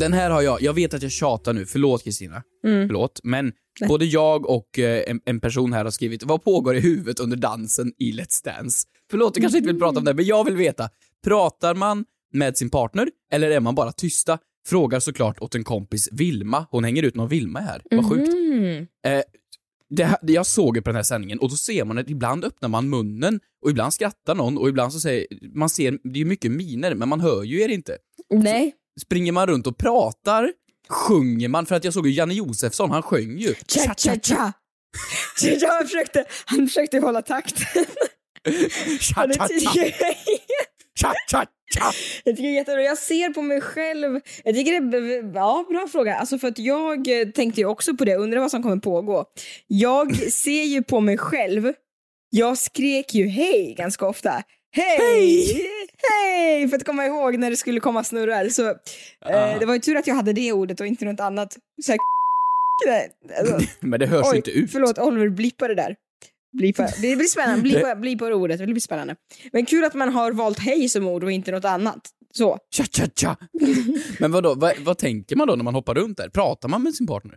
Den 0.00 0.12
här 0.12 0.30
har 0.30 0.42
jag, 0.42 0.62
jag 0.62 0.72
vet 0.74 0.94
att 0.94 1.02
jag 1.02 1.12
tjatar 1.12 1.52
nu, 1.52 1.66
förlåt 1.66 2.04
Kristina. 2.04 2.42
Mm. 2.64 2.88
Förlåt, 2.88 3.20
men 3.22 3.52
både 3.88 4.04
jag 4.04 4.46
och 4.46 4.78
eh, 4.78 5.02
en, 5.06 5.20
en 5.24 5.40
person 5.40 5.72
här 5.72 5.84
har 5.84 5.90
skrivit 5.90 6.22
vad 6.22 6.44
pågår 6.44 6.76
i 6.76 6.80
huvudet 6.80 7.20
under 7.20 7.36
dansen 7.36 7.92
i 7.98 8.12
Let's 8.12 8.44
Dance? 8.44 8.86
Förlåt, 9.10 9.34
du 9.34 9.40
kanske 9.40 9.58
inte 9.58 9.70
vill 9.72 9.78
prata 9.80 9.98
om 9.98 10.04
det, 10.04 10.14
men 10.14 10.24
jag 10.24 10.44
vill 10.44 10.56
veta. 10.56 10.88
Pratar 11.24 11.74
man 11.74 12.04
med 12.32 12.56
sin 12.56 12.70
partner 12.70 13.08
eller 13.32 13.50
är 13.50 13.60
man 13.60 13.74
bara 13.74 13.92
tysta? 13.92 14.38
Frågar 14.66 15.00
såklart 15.00 15.40
åt 15.40 15.54
en 15.54 15.64
kompis 15.64 16.08
Vilma. 16.12 16.66
Hon 16.70 16.84
hänger 16.84 17.02
ut 17.02 17.14
någon 17.16 17.28
Vilma 17.28 17.60
här. 17.60 17.82
Vad 17.90 18.08
sjukt. 18.08 18.28
Mm. 18.28 18.86
Eh, 19.06 19.22
det, 19.90 20.04
här- 20.04 20.18
jag 20.22 20.46
såg 20.46 20.76
ju 20.76 20.82
på 20.82 20.88
den 20.88 20.96
här 20.96 21.02
sändningen 21.02 21.38
och 21.38 21.50
då 21.50 21.56
ser 21.56 21.84
man 21.84 21.98
att 21.98 22.10
ibland 22.10 22.44
öppnar 22.44 22.68
man 22.68 22.88
munnen 22.90 23.40
och 23.64 23.70
ibland 23.70 23.94
skrattar 23.94 24.34
någon 24.34 24.58
och 24.58 24.68
ibland 24.68 24.92
så 24.92 25.00
säger 25.00 25.26
man 25.54 25.68
ser, 25.68 25.98
det 26.12 26.20
är 26.20 26.24
mycket 26.24 26.50
miner 26.52 26.94
men 26.94 27.08
man 27.08 27.20
hör 27.20 27.42
ju 27.42 27.60
er 27.60 27.68
inte. 27.68 27.96
Nej. 28.34 28.74
Springer 29.00 29.32
man 29.32 29.46
runt 29.46 29.66
och 29.66 29.78
pratar? 29.78 30.52
Sjunger 30.88 31.48
man? 31.48 31.66
För 31.66 31.74
att 31.74 31.84
jag 31.84 31.94
såg 31.94 32.06
ju 32.06 32.12
Janne 32.12 32.34
Josefsson, 32.34 32.90
han 32.90 33.02
sjöng 33.02 33.38
ju. 33.38 33.54
Cha 33.54 33.94
cha 33.96 34.16
cha. 34.22 34.52
Han, 35.68 35.86
försökte, 35.86 36.24
han 36.44 36.66
försökte 36.66 36.98
hålla 36.98 37.22
takt. 37.22 37.58
Cha, 39.00 39.28
cha, 39.28 39.48
cha. 39.48 39.84
Cha, 41.00 41.14
cha, 41.30 41.46
cha. 41.74 41.92
jag 42.24 42.36
tycker 42.36 42.42
det 42.42 42.48
är 42.48 42.54
jättebra. 42.54 42.82
Jag 42.82 42.98
ser 42.98 43.30
på 43.30 43.42
mig 43.42 43.60
själv. 43.60 44.20
Jag 44.44 44.54
tycker 44.54 44.80
det 44.80 44.96
är 44.98 45.34
ja, 45.34 45.66
bra 45.68 45.88
fråga. 45.92 46.14
Alltså 46.14 46.38
för 46.38 46.48
att 46.48 46.58
jag 46.58 47.20
eh, 47.20 47.28
tänkte 47.28 47.60
ju 47.60 47.66
också 47.66 47.96
på 47.96 48.04
det, 48.04 48.16
undrar 48.16 48.40
vad 48.40 48.50
som 48.50 48.62
kommer 48.62 48.76
pågå. 48.76 49.24
Jag 49.66 50.16
ser 50.16 50.64
ju 50.64 50.82
på 50.82 51.00
mig 51.00 51.18
själv. 51.18 51.72
Jag 52.30 52.58
skrek 52.58 53.14
ju 53.14 53.26
hej 53.26 53.74
ganska 53.78 54.06
ofta. 54.06 54.42
Hej! 54.72 55.66
Hej! 56.10 56.68
För 56.68 56.76
att 56.76 56.84
komma 56.84 57.06
ihåg 57.06 57.38
när 57.38 57.50
det 57.50 57.56
skulle 57.56 57.80
komma 57.80 58.04
snurrar. 58.04 58.48
Så, 58.48 58.68
eh, 58.68 59.58
det 59.60 59.66
var 59.66 59.74
ju 59.74 59.80
tur 59.80 59.96
att 59.96 60.06
jag 60.06 60.14
hade 60.14 60.32
det 60.32 60.52
ordet 60.52 60.80
och 60.80 60.86
inte 60.86 61.04
något 61.04 61.20
annat. 61.20 61.56
Så 61.82 61.92
här, 61.92 61.98
alltså, 63.38 63.58
Men 63.80 64.00
det 64.00 64.06
hörs 64.06 64.26
Oj, 64.30 64.36
inte 64.36 64.50
ut. 64.50 64.72
förlåt 64.72 64.98
Oliver, 64.98 65.28
blippa 65.28 65.68
det 65.68 65.74
där. 65.74 65.96
Blippa. 66.52 66.82
Det 67.02 67.16
blir 67.16 67.26
spännande, 67.26 67.62
blippa, 67.62 67.94
blippa 67.94 68.34
ordet, 68.34 68.58
det 68.58 68.66
blir 68.66 68.80
spännande. 68.80 69.16
Men 69.52 69.66
kul 69.66 69.84
att 69.84 69.94
man 69.94 70.12
har 70.12 70.32
valt 70.32 70.58
hej 70.58 70.88
som 70.88 71.06
ord 71.06 71.24
och 71.24 71.32
inte 71.32 71.52
något 71.52 71.64
annat. 71.64 72.00
Så. 72.32 72.58
Cha, 72.76 72.84
cha, 72.84 73.06
cha. 73.16 73.36
Men 74.18 74.32
vadå, 74.32 74.54
vad, 74.54 74.78
vad 74.78 74.98
tänker 74.98 75.36
man 75.36 75.48
då 75.48 75.54
när 75.56 75.64
man 75.64 75.74
hoppar 75.74 75.94
runt 75.94 76.16
där? 76.16 76.28
Pratar 76.28 76.68
man 76.68 76.82
med 76.82 76.94
sin 76.94 77.06
partner? 77.06 77.34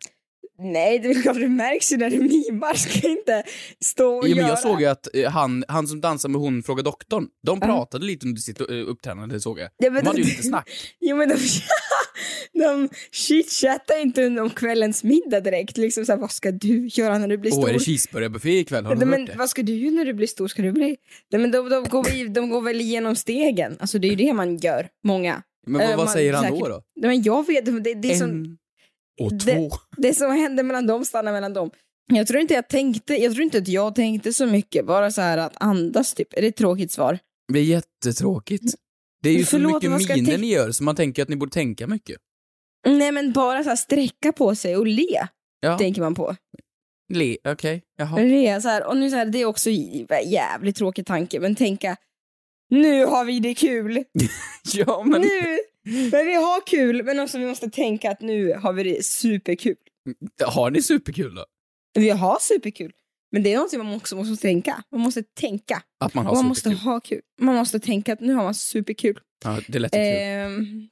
Nej, 0.63 0.99
det 0.99 1.07
är 1.09 1.21
klart 1.21 1.39
det 1.39 1.49
märks 1.49 1.91
ju 1.91 1.97
när 1.97 2.09
du 2.09 2.19
mimar, 2.19 2.73
ska 2.73 3.07
inte 3.09 3.43
stå 3.85 4.07
och 4.17 4.27
Ja, 4.27 4.29
men 4.29 4.37
göra. 4.37 4.47
jag 4.47 4.59
såg 4.59 4.81
ju 4.81 4.87
att 4.87 5.15
eh, 5.15 5.29
han, 5.31 5.63
han 5.67 5.87
som 5.87 6.01
dansar 6.01 6.29
med 6.29 6.41
hon 6.41 6.63
Fråga 6.63 6.83
Doktorn, 6.83 7.27
de 7.43 7.59
pratade 7.59 8.05
lite 8.05 8.25
under 8.27 8.41
sitt 8.41 8.61
eh, 8.61 8.65
uppträdande 8.87 9.39
såg 9.39 9.59
jag. 9.59 9.69
Ja, 9.77 9.91
men 9.91 10.03
de 10.03 10.07
hade 10.07 10.19
ju 10.21 10.25
lite 10.25 10.43
snack. 10.43 10.69
Jo 10.99 11.17
men 11.17 11.29
de, 11.29 11.35
de 12.59 12.89
chitchattar 13.11 14.01
inte 14.01 14.41
om 14.41 14.49
kvällens 14.49 15.03
middag 15.03 15.39
direkt. 15.39 15.77
Liksom 15.77 16.05
såhär, 16.05 16.19
vad 16.19 16.31
ska 16.31 16.51
du 16.51 16.87
göra 16.93 17.17
när 17.17 17.27
du 17.27 17.37
blir 17.37 17.51
Åh, 17.51 17.57
stor? 17.59 17.69
är 17.69 17.73
det 17.73 17.79
cheeseburgarbuffé 17.79 18.59
ikväll? 18.59 18.85
Har 18.85 18.95
hört 18.95 19.07
men 19.07 19.29
vad 19.37 19.49
ska 19.49 19.63
du 19.63 19.91
när 19.91 20.05
du 20.05 20.13
blir 20.13 20.27
stor? 20.27 20.47
Ska 20.47 20.61
du 20.61 20.71
bli... 20.71 20.97
Nej, 21.31 21.41
men 21.41 21.51
de, 21.51 21.69
de, 21.69 21.83
går, 21.83 22.27
de 22.33 22.49
går 22.49 22.61
väl 22.61 22.81
igenom 22.81 23.15
stegen. 23.15 23.77
Alltså 23.79 23.99
det 23.99 24.07
är 24.07 24.09
ju 24.09 24.15
det 24.15 24.33
man 24.33 24.57
gör, 24.57 24.87
många. 25.03 25.41
Men 25.67 25.73
vad, 25.81 25.81
Eh, 25.91 25.97
vad 25.97 26.05
man- 26.05 26.13
säger 26.13 26.33
han 26.33 26.43
säkert- 26.43 26.59
då? 26.59 26.67
då? 26.67 26.81
Nej, 26.95 27.09
men 27.09 27.23
jag 27.23 27.47
vet, 27.47 27.65
det, 27.83 27.93
det 27.93 28.11
är 28.11 28.15
som... 28.15 28.57
Och 29.21 29.33
det- 29.33 29.55
två. 29.55 29.71
Det 29.97 30.13
som 30.13 30.31
händer 30.31 30.63
mellan 30.63 30.87
dem 30.87 31.05
stannar 31.05 31.31
mellan 31.31 31.53
dem. 31.53 31.71
Jag 32.13 32.27
tror 32.27 32.39
inte 32.41 32.53
jag 32.53 32.67
tänkte, 32.69 33.13
jag 33.15 33.33
tror 33.33 33.43
inte 33.43 33.57
att 33.57 33.67
jag 33.67 33.95
tänkte 33.95 34.33
så 34.33 34.45
mycket, 34.45 34.85
bara 34.85 35.11
så 35.11 35.21
här 35.21 35.37
att 35.37 35.53
andas 35.59 36.13
typ. 36.13 36.33
Är 36.33 36.41
det 36.41 36.47
ett 36.47 36.55
tråkigt 36.55 36.91
svar? 36.91 37.19
Det 37.53 37.59
är 37.59 37.63
jättetråkigt. 37.63 38.63
Det 39.23 39.29
är 39.29 39.33
ju 39.33 39.43
så 39.43 39.49
Förlåt, 39.49 39.83
mycket 39.83 40.01
ska 40.03 40.13
jag 40.15 40.23
miner 40.23 40.37
ni 40.37 40.47
gör 40.47 40.71
så 40.71 40.83
man 40.83 40.95
tänker 40.95 41.23
att 41.23 41.29
ni 41.29 41.35
borde 41.35 41.51
tänka 41.51 41.87
mycket. 41.87 42.17
Nej 42.87 43.11
men 43.11 43.31
bara 43.33 43.63
så 43.63 43.69
här 43.69 43.75
sträcka 43.75 44.31
på 44.31 44.55
sig 44.55 44.77
och 44.77 44.87
le, 44.87 45.27
Ja, 45.59 45.77
tänker 45.77 46.01
man 46.01 46.15
på. 46.15 46.35
le, 47.13 47.37
okej, 47.47 47.83
jaha. 47.97 48.17
Le 48.19 48.61
så 48.61 48.67
här, 48.69 48.83
och 48.87 48.97
nu 48.97 49.09
så 49.09 49.15
här, 49.15 49.25
det 49.25 49.41
är 49.41 49.45
också 49.45 49.69
jävligt 50.25 50.75
tråkig 50.75 51.05
tanke, 51.05 51.39
men 51.39 51.55
tänka 51.55 51.97
nu 52.69 53.05
har 53.05 53.25
vi 53.25 53.39
det 53.39 53.53
kul. 53.55 54.03
Ja, 54.73 55.03
men 55.05 55.21
Nu, 55.21 55.57
men 55.83 56.25
vi 56.25 56.35
har 56.35 56.67
kul, 56.67 57.03
men 57.03 57.19
också 57.19 57.37
vi 57.37 57.45
måste 57.45 57.69
tänka 57.69 58.11
att 58.11 58.21
nu 58.21 58.53
har 58.53 58.73
vi 58.73 58.83
det 58.83 59.05
superkul. 59.05 59.75
har 60.45 60.71
ni 60.71 60.81
superkul 60.81 61.35
då? 61.35 61.45
Vi 61.93 62.09
har 62.09 62.37
superkul. 62.41 62.91
Men 63.31 63.43
det 63.43 63.53
är 63.53 63.55
någonting 63.55 63.83
man 63.83 63.95
också 63.95 64.15
måste 64.15 64.41
tänka. 64.41 64.83
Man 64.91 65.01
måste 65.01 65.23
tänka. 65.23 65.83
Att 65.99 66.13
man 66.13 66.25
har 66.25 66.33
man 66.33 66.55
superkul? 66.55 66.71
måste 66.71 66.89
ha 66.89 66.99
kul. 66.99 67.21
Man 67.41 67.55
måste 67.55 67.79
tänka 67.79 68.13
att 68.13 68.19
nu 68.19 68.33
har 68.33 68.43
man 68.43 68.53
superkul. 68.53 69.19
Ja, 69.43 69.59
det 69.67 69.79
lät 69.79 69.95
ju 69.95 69.99
kul. 69.99 70.07
Ehm, 70.07 70.87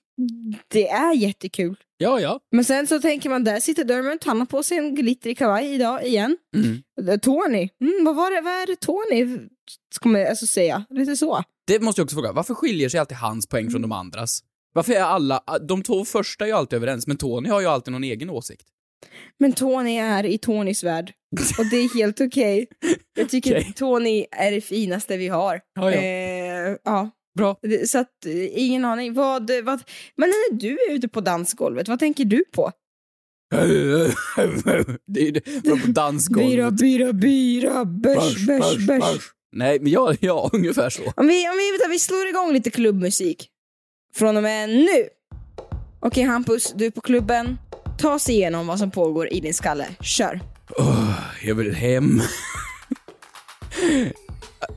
det 0.68 0.90
är 0.90 1.14
jättekul. 1.14 1.76
Ja, 1.98 2.20
ja. 2.20 2.40
Men 2.52 2.66
sen 2.66 2.88
så 2.88 3.00
tänker 3.00 3.30
man, 3.30 3.44
där 3.44 3.60
sitter 3.60 3.84
Dermot, 3.84 4.24
han 4.24 4.40
har 4.40 4.46
på 4.46 4.64
sig 4.64 4.78
en 4.78 4.96
glittrig 4.96 5.38
kavaj 5.38 5.74
idag 5.74 6.06
igen. 6.06 6.38
Mm. 6.56 7.20
Tony, 7.20 7.70
mm, 7.82 8.06
vad 8.06 8.16
var 8.16 8.32
det, 8.32 8.42
vad 8.42 8.54
är 8.54 8.68
det 8.68 8.76
Tony 8.76 9.48
kommer 10.00 10.26
alltså 10.26 10.48
säga? 10.48 10.86
Lite 10.90 11.16
så. 11.16 11.44
Det 11.68 11.80
måste 11.80 12.00
jag 12.00 12.06
också 12.06 12.16
fråga, 12.16 12.32
varför 12.32 12.54
skiljer 12.54 12.90
sig 12.90 13.00
alltid 13.00 13.18
hans 13.18 13.48
poäng 13.48 13.72
från 13.72 13.82
de 13.82 13.92
andras? 13.92 14.44
Varför 14.74 14.94
är 14.94 15.02
alla, 15.02 15.44
de 15.68 15.84
två 15.84 16.06
första 16.06 16.46
är 16.46 16.48
ju 16.48 16.54
alltid 16.54 16.78
överens, 16.78 17.08
men 17.08 17.18
Tony 17.18 17.50
har 17.50 17.62
ju 17.62 17.68
alltid 17.68 17.92
någon 17.92 18.04
egen 18.04 18.30
åsikt. 18.30 18.68
Men 19.40 19.54
Tony 19.54 19.98
är 19.98 20.26
i 20.26 20.38
Tonys 20.38 20.84
värld. 20.84 21.14
Och 21.58 21.66
det 21.72 21.78
är 21.78 21.96
helt 21.96 22.22
okej. 22.28 22.68
Jag 23.18 23.30
tycker 23.30 23.58
att 23.58 23.76
Tony 23.76 24.26
är 24.32 24.52
det 24.52 24.62
finaste 24.62 25.18
vi 25.18 25.28
har. 25.28 25.62
Ja. 25.76 25.92
Eh, 25.92 26.76
ja. 26.84 27.10
Bra. 27.38 27.58
Så 27.86 28.00
att, 28.00 28.26
eh, 28.26 28.60
ingen 28.62 28.86
aning. 28.86 29.14
Vad, 29.14 29.52
vad, 29.64 29.82
men 30.16 30.30
när 30.30 30.58
du 30.58 30.70
är 30.70 30.92
ute 30.92 31.08
på 31.08 31.22
dansgolvet, 31.22 31.88
vad 31.88 32.00
tänker 32.00 32.26
du 32.26 32.44
på? 32.52 32.72
det 35.08 35.28
är 35.28 35.32
det, 35.32 35.42
på 35.86 35.88
dansgolvet. 35.88 36.50
Byra, 36.50 36.72
byra, 36.72 37.14
byra, 37.14 37.86
bärs, 37.86 38.48
bärs, 38.48 38.88
bärs. 38.88 39.32
Nej, 39.52 39.80
men 39.80 39.92
ja, 39.92 40.14
ja, 40.20 40.50
ungefär 40.54 40.90
så. 40.90 41.04
Om 41.16 41.28
vi, 41.28 41.50
om 41.50 41.58
vi, 41.58 41.72
vänta, 41.72 41.88
vi 41.90 42.00
slår 42.00 42.28
igång 42.28 42.54
lite 42.54 42.70
klubbmusik. 42.70 43.50
Från 44.14 44.38
och 44.38 44.44
med 44.44 44.70
nu. 44.70 45.08
Okej 46.00 46.24
Hampus, 46.24 46.74
du 46.76 46.86
är 46.86 46.92
på 46.92 47.02
klubben. 47.02 47.58
Ta 47.98 48.14
oss 48.14 48.30
igenom 48.30 48.68
vad 48.68 48.80
som 48.80 48.92
pågår 48.92 49.34
i 49.34 49.40
din 49.40 49.54
skalle. 49.54 49.88
Kör. 50.02 50.40
Jag 51.44 51.56
vill 51.56 51.76
hem. 51.76 52.22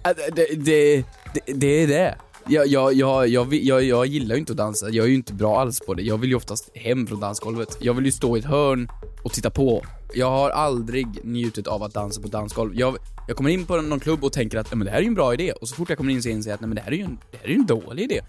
Äh, 0.07 0.11
det, 0.37 0.65
det, 0.65 1.05
det, 1.35 1.53
det 1.55 1.67
är 1.67 1.87
det. 1.87 2.15
Jag, 2.49 2.67
jag, 2.67 2.95
jag, 2.95 3.29
jag, 3.29 3.55
jag, 3.55 3.83
jag 3.83 4.07
gillar 4.07 4.35
ju 4.35 4.41
inte 4.41 4.53
att 4.53 4.59
dansa, 4.59 4.91
jag 4.91 5.05
är 5.05 5.09
ju 5.09 5.15
inte 5.15 5.35
bra 5.35 5.61
alls 5.61 5.81
på 5.81 5.95
det. 5.95 6.03
Jag 6.03 6.19
vill 6.19 6.31
ju 6.31 6.37
oftast 6.37 6.71
hem 6.77 7.07
från 7.07 7.21
dansgolvet. 7.21 7.77
Jag 7.81 7.95
vill 7.95 8.05
ju 8.05 8.13
stå 8.13 8.37
i 8.37 8.41
ett 8.41 8.47
hörn 8.47 8.89
och 9.25 9.33
titta 9.33 9.51
på. 9.51 9.85
Jag 10.15 10.31
har 10.31 10.51
aldrig 10.51 11.07
njutit 11.25 11.67
av 11.67 11.83
att 11.83 11.95
dansa 11.95 12.23
på 12.23 12.29
dansgolv. 12.29 12.75
Jag, 12.75 12.97
jag 13.29 13.37
kommer 13.37 13.51
in 13.51 13.67
på 13.67 13.77
någon 13.77 14.01
klubb 14.01 14.25
och 14.25 14.33
tänker 14.33 14.59
att 14.59 14.75
men 14.75 14.85
det 14.85 14.91
här 14.91 14.99
är 14.99 15.03
ju 15.03 15.09
en 15.09 15.15
bra 15.15 15.35
idé. 15.35 15.53
Och 15.53 15.69
så 15.69 15.75
fort 15.75 15.89
jag 15.89 15.99
kommer 15.99 16.13
in 16.13 16.23
så 16.23 16.29
inser 16.29 16.51
jag 16.51 16.55
att 16.55 16.61
nej, 16.61 16.69
men 16.69 16.77
det, 16.77 16.83
här 16.83 16.93
är 16.93 16.97
ju 16.97 17.05
en, 17.05 17.19
det 17.31 17.37
här 17.37 17.45
är 17.45 17.51
ju 17.51 17.55
en 17.55 17.67
dålig 17.67 18.03
idé. 18.03 18.21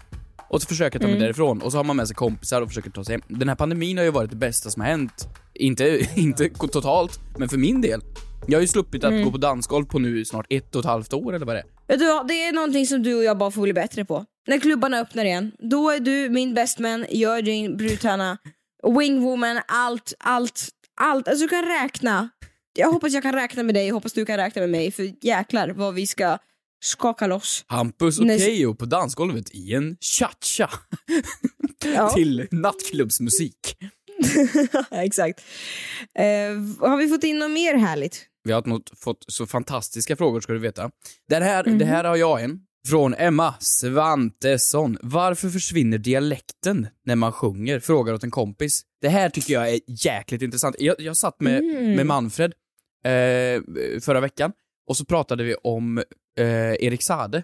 Och 0.48 0.62
så 0.62 0.68
försöker 0.68 0.98
ta 0.98 1.06
mig 1.06 1.18
därifrån 1.18 1.62
och 1.62 1.72
så 1.72 1.78
har 1.78 1.84
man 1.84 1.96
med 1.96 2.06
sig 2.06 2.16
kompisar 2.16 2.62
och 2.62 2.68
försöker 2.68 2.90
ta 2.90 3.04
sig 3.04 3.14
hem. 3.14 3.22
Den 3.38 3.48
här 3.48 3.56
pandemin 3.56 3.96
har 3.96 4.04
ju 4.04 4.10
varit 4.10 4.30
det 4.30 4.36
bästa 4.36 4.70
som 4.70 4.82
har 4.82 4.88
hänt. 4.88 5.28
Inte, 5.54 6.06
inte 6.16 6.48
totalt, 6.48 7.20
men 7.38 7.48
för 7.48 7.58
min 7.58 7.80
del. 7.80 8.00
Jag 8.46 8.58
har 8.58 8.62
ju 8.62 8.68
sluppit 8.68 9.04
att 9.04 9.24
gå 9.24 9.30
på 9.30 9.38
dansgolv 9.38 9.84
på 9.84 9.98
nu 9.98 10.24
snart 10.24 10.46
ett 10.50 10.74
och 10.74 10.80
ett 10.80 10.86
halvt 10.86 11.12
år 11.12 11.34
eller 11.34 11.46
vad 11.46 11.56
det 11.56 11.60
är. 11.60 11.66
Vet 11.88 11.98
du 11.98 12.06
vad, 12.06 12.28
det 12.28 12.44
är 12.44 12.52
någonting 12.52 12.86
som 12.86 13.02
du 13.02 13.14
och 13.14 13.24
jag 13.24 13.38
bara 13.38 13.50
får 13.50 13.62
bli 13.62 13.72
bättre 13.72 14.04
på. 14.04 14.24
När 14.46 14.58
klubbarna 14.58 14.98
öppnar 14.98 15.24
igen, 15.24 15.52
då 15.58 15.90
är 15.90 16.00
du 16.00 16.28
min 16.30 16.54
bestman, 16.54 17.06
jag 17.10 17.38
är 17.38 17.42
din 17.42 17.76
brudtärna, 17.76 18.38
wingwoman, 18.98 19.60
allt, 19.68 20.14
allt, 20.18 20.68
allt. 21.00 21.28
Alltså 21.28 21.42
du 21.42 21.48
kan 21.48 21.64
räkna. 21.64 22.28
Jag 22.78 22.92
hoppas 22.92 23.12
jag 23.12 23.22
kan 23.22 23.32
räkna 23.32 23.62
med 23.62 23.74
dig, 23.74 23.86
jag 23.86 23.94
hoppas 23.94 24.12
du 24.12 24.24
kan 24.24 24.36
räkna 24.36 24.60
med 24.60 24.70
mig, 24.70 24.90
för 24.90 25.12
jäklar 25.20 25.68
vad 25.68 25.94
vi 25.94 26.06
ska 26.06 26.38
skaka 26.84 27.26
loss. 27.26 27.64
Hampus 27.66 28.18
och 28.18 28.26
Keyyo 28.26 28.74
på 28.74 28.84
dansgolvet 28.84 29.50
i 29.54 29.74
en 29.74 29.96
cha-cha. 30.00 30.70
Ja. 31.84 32.10
Till 32.14 32.46
nattklubbsmusik. 32.50 33.76
Exakt. 34.90 35.40
Eh, 36.18 36.24
har 36.88 36.96
vi 36.96 37.08
fått 37.08 37.24
in 37.24 37.38
något 37.38 37.50
mer 37.50 37.74
härligt? 37.74 38.24
Vi 38.44 38.52
har 38.52 38.96
fått 39.04 39.24
så 39.28 39.46
fantastiska 39.46 40.16
frågor 40.16 40.40
ska 40.40 40.52
du 40.52 40.58
veta. 40.58 40.90
Den 41.28 41.42
här, 41.42 41.64
Mhm. 41.64 41.78
Det 41.78 41.84
här 41.84 42.04
har 42.04 42.16
jag 42.16 42.42
en. 42.44 42.60
Från 42.88 43.14
Emma 43.14 43.54
Svantesson. 43.60 44.98
Varför 45.02 45.48
försvinner 45.48 45.98
dialekten 45.98 46.86
när 47.06 47.16
man 47.16 47.32
sjunger? 47.32 47.80
Frågar 47.80 48.14
åt 48.14 48.24
en 48.24 48.30
kompis. 48.30 48.82
Det 49.00 49.08
här 49.08 49.30
tycker 49.30 49.54
jag 49.54 49.70
är 49.70 49.80
jäkligt 50.04 50.42
intressant. 50.42 50.76
Jag, 50.78 51.00
jag 51.00 51.16
satt 51.16 51.40
med, 51.40 51.58
Mm. 51.60 51.92
med 51.96 52.06
Manfred 52.06 52.52
eh, 53.04 53.62
förra 54.00 54.20
veckan 54.20 54.52
och 54.88 54.96
så 54.96 55.04
pratade 55.04 55.44
vi 55.44 55.54
om 55.54 55.98
eh, 56.38 56.72
Erik 56.80 57.02
Sade. 57.02 57.42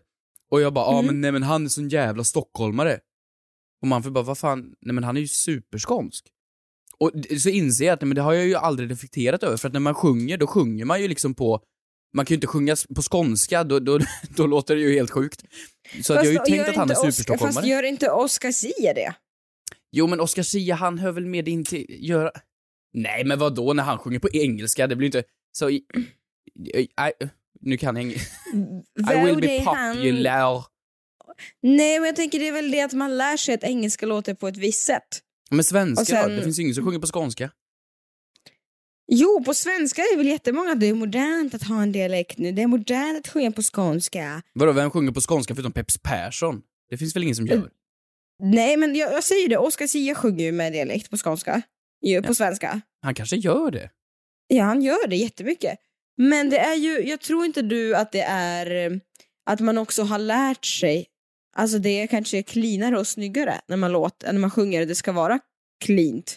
Och 0.50 0.61
jag 0.61 0.72
bara, 0.72 0.92
Mm. 0.92 1.07
men 1.07 1.20
nej 1.20 1.33
men 1.33 1.42
han 1.42 1.64
är 1.64 1.68
sån 1.68 1.88
jävla 1.88 2.24
stockholmare. 2.24 3.00
Och 3.83 3.88
Manfred 3.88 4.12
bara, 4.12 4.24
vad 4.24 4.38
fan, 4.38 4.74
nej 4.81 4.94
men 4.94 5.05
han 5.05 5.16
är 5.16 5.20
ju 5.20 5.28
superskånsk. 5.28 6.26
Och 6.98 7.11
så 7.40 7.48
inser 7.48 7.85
jag 7.85 7.92
att 7.92 8.00
nej, 8.00 8.07
men 8.09 8.14
det 8.14 8.22
har 8.22 8.33
jag 8.33 8.46
ju 8.46 8.55
aldrig 8.55 8.90
reflekterat 8.90 9.42
över, 9.42 9.57
för 9.57 9.68
att 9.68 9.72
när 9.72 9.81
man 9.81 9.94
sjunger, 9.94 10.38
då 10.38 10.46
sjunger 10.46 10.85
man 10.85 11.02
ju 11.02 11.09
liksom 11.09 11.35
på 11.35 11.62
man 12.14 12.26
kan 12.26 12.35
ju 12.35 12.37
inte 12.37 12.46
sjunga 12.46 12.76
på 12.94 13.02
skånska, 13.02 13.64
då, 13.64 13.78
då, 13.78 13.98
då 14.37 14.46
låter 14.46 14.74
det 14.76 14.81
ju 14.81 14.92
helt 14.92 15.11
sjukt. 15.11 15.44
Så 16.02 16.12
att 16.14 16.24
jag 16.24 16.24
har 16.24 16.33
ju 16.33 16.37
Fast 16.38 16.50
tänkt 16.50 16.68
att 16.68 16.76
han 16.76 16.90
är 16.90 16.94
superstockholmare. 16.94 17.52
Fast 17.52 17.66
gör 17.66 17.83
inte 17.83 18.11
Oscar 18.11 18.50
Sia 18.52 18.94
det? 18.94 19.14
Jo 19.92 20.07
men 20.07 20.20
Oscar 20.20 20.42
Sia, 20.42 20.74
han 20.74 20.98
hör 20.98 21.12
väl 21.12 21.26
med 21.26 21.48
in 21.48 21.64
till 21.64 21.87
göra... 21.88 22.31
Nej 22.94 23.24
men 23.24 23.38
vad 23.38 23.55
då 23.55 23.72
när 23.72 23.83
han 23.83 23.98
sjunger 23.98 24.18
på 24.18 24.28
engelska, 24.33 24.87
det 24.87 24.96
blir 24.96 25.07
inte 25.07 25.24
så... 25.52 25.70
I, 26.74 26.88
nu 27.61 27.76
kan 27.76 27.96
jag 27.96 28.02
inget. 28.02 28.22
I 29.12 29.24
will 29.24 29.40
be 29.40 29.64
popular. 29.64 30.64
Nej, 31.62 31.98
men 32.00 32.07
jag 32.07 32.16
tänker 32.16 32.38
det 32.38 32.48
är 32.48 32.52
väl 32.52 32.70
det 32.70 32.81
att 32.81 32.92
man 32.92 33.16
lär 33.16 33.37
sig 33.37 33.55
att 33.55 33.64
engelska 33.64 34.07
låter 34.07 34.35
på 34.35 34.48
ett 34.48 34.57
visst 34.57 34.87
sätt. 34.87 35.22
Men 35.50 35.64
svenska 35.64 36.05
sen- 36.05 36.31
då? 36.31 36.37
Det 36.37 36.42
finns 36.42 36.59
ju 36.59 36.62
ingen 36.62 36.74
som 36.74 36.85
sjunger 36.85 36.98
på 36.98 37.07
skånska. 37.07 37.50
Jo, 39.12 39.44
på 39.44 39.55
svenska 39.55 40.02
är 40.02 40.12
det 40.12 40.16
väl 40.16 40.26
jättemånga 40.26 40.74
det 40.74 40.87
är 40.87 40.94
modernt 40.94 41.55
att 41.55 41.62
ha 41.62 41.83
en 41.83 41.92
dialekt 41.92 42.38
nu. 42.38 42.52
Det 42.52 42.62
är 42.62 42.66
modernt 42.66 43.26
att 43.26 43.33
sjunga 43.33 43.52
på 43.52 43.62
skånska. 43.62 44.42
Vadå, 44.52 44.72
vem 44.72 44.90
sjunger 44.90 45.12
på 45.12 45.20
skånska 45.20 45.55
förutom 45.55 45.72
Peps 45.72 45.98
Persson? 45.98 46.62
Det 46.90 46.98
finns 46.98 47.16
väl 47.16 47.22
ingen 47.22 47.37
som 47.37 47.46
gör? 47.46 47.70
Nej, 48.42 48.76
men 48.76 48.94
jag, 48.94 49.12
jag 49.12 49.24
säger 49.24 49.48
det, 49.48 49.57
Oscar 49.59 49.87
Sia 49.87 50.14
sjunger 50.14 50.44
ju 50.44 50.52
med 50.52 50.72
dialekt 50.72 51.11
på 51.11 51.16
skånska. 51.16 51.62
Ju, 52.07 52.22
på 52.22 52.35
svenska. 52.35 52.81
Han 53.02 53.14
kanske 53.14 53.37
gör 53.37 53.70
det. 53.70 53.90
Ja, 54.46 54.64
han 54.64 54.83
gör 54.83 55.07
det 55.09 55.16
jättemycket. 55.16 55.78
Men 56.29 56.51
det 56.51 56.59
är 56.59 56.75
ju, 56.75 57.09
jag 57.09 57.21
tror 57.21 57.45
inte 57.45 57.63
du 57.63 57.97
att 57.97 58.13
det 58.13 58.23
är 58.29 59.01
att 59.51 59.61
man 59.61 59.79
också 59.79 60.03
har 60.03 60.19
lärt 60.19 60.65
sig, 60.65 61.07
alltså 61.57 61.79
det 61.79 61.89
är 62.03 62.07
kanske 62.07 62.43
cleanare 62.43 62.99
och 62.99 63.07
snyggare 63.07 63.61
när 63.69 63.77
man 63.77 63.93
låter, 63.93 64.33
när 64.33 64.41
man 64.41 64.51
sjunger, 64.51 64.87
det 64.87 64.95
ska 64.95 65.13
vara 65.13 65.39
cleant. 65.85 66.37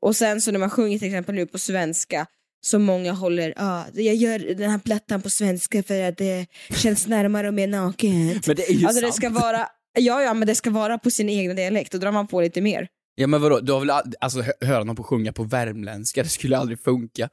Och 0.00 0.16
sen 0.16 0.40
så 0.40 0.52
när 0.52 0.58
man 0.58 0.70
sjunger 0.70 0.98
till 0.98 1.08
exempel 1.08 1.34
nu 1.34 1.46
på 1.46 1.58
svenska, 1.58 2.26
så 2.66 2.78
många 2.78 3.12
håller, 3.12 3.54
ah, 3.56 3.84
jag 3.94 4.14
gör 4.14 4.38
den 4.38 4.70
här 4.70 4.78
plattan 4.78 5.22
på 5.22 5.30
svenska 5.30 5.82
för 5.82 6.02
att 6.02 6.16
det 6.16 6.46
känns 6.70 7.06
närmare 7.06 7.48
och 7.48 7.54
mer 7.54 7.66
naket. 7.68 8.46
Men 8.46 8.56
det 8.56 8.70
är 8.70 8.72
ju 8.72 8.86
alltså 8.86 9.00
det 9.00 9.06
sant. 9.12 9.14
ska 9.16 9.28
vara, 9.30 9.68
ja 9.98 10.22
ja 10.22 10.34
men 10.34 10.48
det 10.48 10.54
ska 10.54 10.70
vara 10.70 10.98
på 10.98 11.10
sin 11.10 11.28
egna 11.28 11.54
dialekt, 11.54 11.92
då 11.92 11.98
drar 11.98 12.12
man 12.12 12.26
på 12.26 12.40
lite 12.40 12.60
mer. 12.60 12.88
Ja 13.14 13.26
men 13.26 13.42
vadå, 13.42 13.60
du 13.60 13.72
har 13.72 13.80
väl 13.80 13.90
ald- 13.90 14.14
alltså 14.20 14.40
hö- 14.40 14.52
höra 14.60 14.84
någon 14.84 14.96
på 14.96 15.02
sjunga 15.02 15.32
på 15.32 15.44
värmländska, 15.44 16.22
det 16.22 16.28
skulle 16.28 16.56
aldrig 16.56 16.80
funka. 16.82 17.28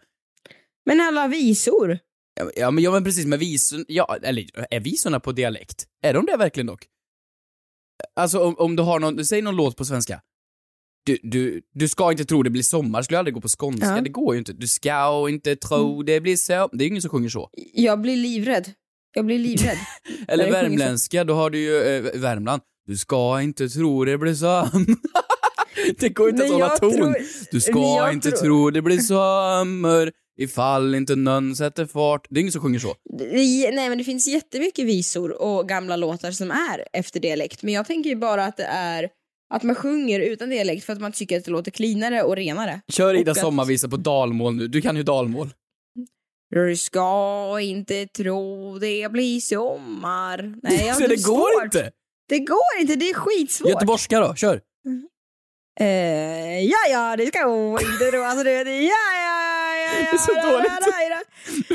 Men 0.86 1.02
alla 1.02 1.28
visor, 1.28 2.00
Ja, 2.40 2.52
Ja 2.56 2.72
men, 2.72 2.84
ja, 2.84 2.92
men 2.92 3.04
precis, 3.04 3.26
med 3.26 3.40
visorna, 3.40 3.86
ja, 3.88 4.18
eller 4.22 4.46
är 4.72 4.80
visorna 4.80 5.20
på 5.20 5.32
dialekt? 5.32 5.86
Är 6.04 6.14
de 6.14 6.26
det 6.26 6.38
verkligen 6.38 6.68
dock? 6.68 6.86
Alltså 8.16 8.40
om, 8.40 8.56
om 8.58 8.76
du 8.76 8.84
har 8.84 9.00
någon, 9.00 9.26
säg 9.26 9.42
någon 9.42 9.56
låt 9.56 9.78
på 9.78 9.86
svenska. 9.86 10.22
Du, 11.06 11.18
du, 11.24 11.62
du 11.74 11.88
ska 11.88 12.12
inte 12.12 12.26
tro 12.26 12.44
det 12.44 12.50
blir 12.50 12.64
sommar, 12.64 13.02
skulle 13.02 13.20
aldrig 13.20 13.34
gå 13.34 13.42
på 13.42 13.48
skånska, 13.60 13.86
Ja. 13.96 14.02
det 14.02 14.10
går 14.10 14.34
ju 14.36 14.40
inte. 14.40 14.54
Du 14.54 14.68
ska 14.68 15.30
inte 15.30 15.56
tro 15.56 16.04
det 16.04 16.22
blir 16.22 16.36
så, 16.36 16.70
det 16.72 16.78
är 16.84 16.86
ju 16.86 16.88
ingen 16.90 17.02
som 17.02 17.10
sjunger 17.12 17.30
så. 17.30 17.50
jag 17.74 18.02
blir 18.02 18.16
livrädd. 18.18 18.72
Jag 19.14 19.26
blir 19.26 19.40
livrädd. 19.40 19.78
Eller 20.28 20.52
värmländska, 20.52 21.24
då 21.24 21.34
har 21.34 21.50
du 21.50 21.60
ju 21.60 21.82
eh, 21.82 22.20
Värmland. 22.22 22.62
Du 22.88 22.98
ska 22.98 23.42
inte 23.42 23.70
tro 23.70 24.06
det 24.06 24.18
blir 24.18 24.34
så. 24.34 24.70
det 26.00 26.10
går 26.10 26.30
inte 26.30 26.44
att 26.44 26.50
Men 26.50 26.62
hålla 26.62 26.68
jag 26.74 26.80
ton. 26.80 26.92
tror- 26.94 27.16
Du 27.52 27.62
ska 27.62 28.12
inte 28.12 28.32
tro 28.32 28.70
det 28.70 28.82
blir 28.82 29.00
sommar 29.00 30.12
ifall 30.38 30.96
inte 30.96 31.16
någon 31.16 31.56
sätter 31.56 31.86
fart. 31.86 32.28
Det 32.30 32.40
är 32.40 32.42
ingen 32.42 32.52
som 32.52 32.62
sjunger 32.62 32.80
så. 32.80 32.96
Nej 33.74 33.90
men 33.90 33.98
det 33.98 34.04
finns 34.04 34.28
jättemycket 34.28 34.86
visor 34.86 35.42
och 35.42 35.70
gamla 35.70 35.96
låtar 35.96 36.32
som 36.32 36.52
är 36.52 36.88
efter 36.94 37.20
dialekt. 37.20 37.64
Men 37.64 37.74
jag 37.74 37.86
tänker 37.88 38.10
ju 38.10 38.16
bara 38.16 38.46
att 38.46 38.58
det 38.58 38.64
är 38.66 39.10
att 39.54 39.64
man 39.64 39.76
sjunger 39.76 40.20
utan 40.20 40.50
dialekt 40.50 40.86
för 40.86 40.94
att 40.94 41.02
man 41.02 41.12
tycker 41.12 41.38
att 41.38 41.46
det 41.46 41.52
låter 41.52 41.72
cleanare 41.72 42.24
och 42.24 42.36
renare. 42.36 42.82
Kör 42.92 43.14
Ida 43.14 43.32
att- 43.32 43.38
sommarvisa 43.40 43.90
på 43.90 43.98
dalmål 43.98 44.56
nu. 44.56 44.68
Du 44.68 44.82
kan 44.82 44.96
ju 44.96 45.04
dalmål. 45.04 45.50
Du 46.50 46.76
ska 46.78 47.60
inte 47.62 48.06
tro 48.08 48.78
det 48.80 49.12
blir 49.12 49.40
sommar. 49.40 50.56
Nej, 50.64 50.86
jag 50.88 50.96
Så 51.02 51.08
det 51.08 51.24
går 51.24 51.54
svårt. 51.62 51.64
inte! 51.66 51.92
Det 52.30 52.40
går 52.40 52.80
inte, 52.82 52.96
det 52.96 53.10
är 53.10 53.14
skitsvårt. 53.14 53.70
Göteborgska 53.70 54.20
då, 54.20 54.36
kör! 54.36 54.62
Eh, 55.80 56.60
ja, 56.62 56.78
ja, 56.92 57.16
det 57.18 57.26
ska 57.28 57.40
inte 57.82 58.12
tro. 58.12 58.22
Alltså, 58.24 58.44
det, 58.44 58.52
ja, 58.82 58.90
ja, 59.26 59.45
Det 59.96 60.10
är 60.10 60.18
så 60.18 60.34
dåligt. 60.52 60.72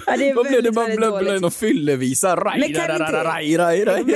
ja, 0.06 0.16
det 0.16 0.28
är 0.28 0.34
Vad 0.34 0.46
blev 0.46 0.62
det? 0.62 0.70
väldigt 0.70 0.96
blubblade 0.98 1.24
dåligt. 1.24 1.42
någon 1.42 1.50
fyllevisa. 1.52 2.36
Men 2.36 2.44
kan 2.44 2.62
vi 2.62 2.92
inte- 2.92 3.12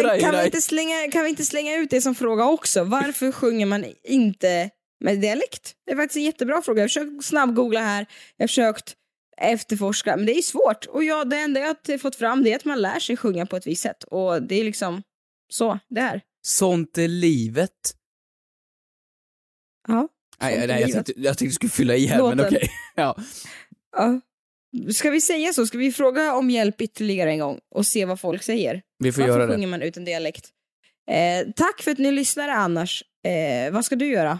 Men 0.00 0.20
kan 0.20 0.50
vi, 0.52 0.60
slänga, 0.60 1.10
kan 1.12 1.22
vi 1.24 1.28
inte 1.30 1.44
slänga 1.44 1.76
ut 1.76 1.90
det 1.90 2.00
som 2.00 2.14
fråga 2.14 2.44
också? 2.44 2.84
Varför 2.84 3.32
sjunger 3.32 3.66
man 3.66 3.84
inte 4.04 4.70
med 5.04 5.20
dialekt? 5.20 5.72
Det 5.86 5.92
är 5.92 5.96
faktiskt 5.96 6.16
en 6.16 6.22
jättebra 6.22 6.62
fråga. 6.62 6.78
Jag 6.78 6.84
har 6.84 6.88
försökt 6.88 7.24
snabbgoogla 7.24 7.80
här, 7.80 8.06
jag 8.36 8.42
har 8.42 8.48
försökt 8.48 8.94
efterforska, 9.40 10.16
men 10.16 10.26
det 10.26 10.38
är 10.38 10.42
svårt. 10.42 10.84
Och 10.86 11.04
ja, 11.04 11.24
det 11.24 11.36
enda 11.36 11.60
jag 11.60 11.66
har 11.66 11.98
fått 11.98 12.16
fram 12.16 12.44
det 12.44 12.52
är 12.52 12.56
att 12.56 12.64
man 12.64 12.82
lär 12.82 12.98
sig 13.00 13.16
sjunga 13.16 13.46
på 13.46 13.56
ett 13.56 13.66
visst 13.66 13.82
sätt. 13.82 14.04
Och 14.04 14.42
det 14.42 14.54
är 14.60 14.64
liksom 14.64 15.02
så, 15.52 15.78
det 15.88 16.00
är. 16.00 16.20
Sånt 16.46 16.98
är 16.98 17.08
livet. 17.08 17.70
Ja. 19.88 20.08
Nej, 20.40 20.66
nej 20.66 20.80
jag, 20.80 20.92
tänkte, 20.92 21.12
jag 21.16 21.38
tänkte 21.38 21.44
du 21.44 21.52
skulle 21.52 21.70
fylla 21.70 21.96
i 21.96 22.06
här, 22.06 22.22
men 22.22 22.36
Låten. 22.38 22.54
okej. 22.56 22.70
Ja. 22.94 23.16
Ja. 23.96 24.20
Ska 24.92 25.10
vi 25.10 25.20
säga 25.20 25.52
så? 25.52 25.66
Ska 25.66 25.78
vi 25.78 25.92
fråga 25.92 26.34
om 26.34 26.50
hjälp 26.50 26.80
ytterligare 26.80 27.30
en 27.30 27.38
gång 27.38 27.60
och 27.74 27.86
se 27.86 28.04
vad 28.04 28.20
folk 28.20 28.42
säger? 28.42 28.82
Vi 28.98 29.12
får 29.12 29.20
Varför 29.22 29.34
göra 29.34 29.46
det. 29.46 29.52
sjunger 29.54 29.66
man 29.66 29.82
utan 29.82 30.04
dialekt? 30.04 30.50
Eh, 31.10 31.52
tack 31.56 31.82
för 31.82 31.90
att 31.90 31.98
ni 31.98 32.12
lyssnade 32.12 32.52
annars. 32.52 33.04
Eh, 33.26 33.72
vad 33.72 33.84
ska 33.84 33.96
du 33.96 34.06
göra? 34.06 34.38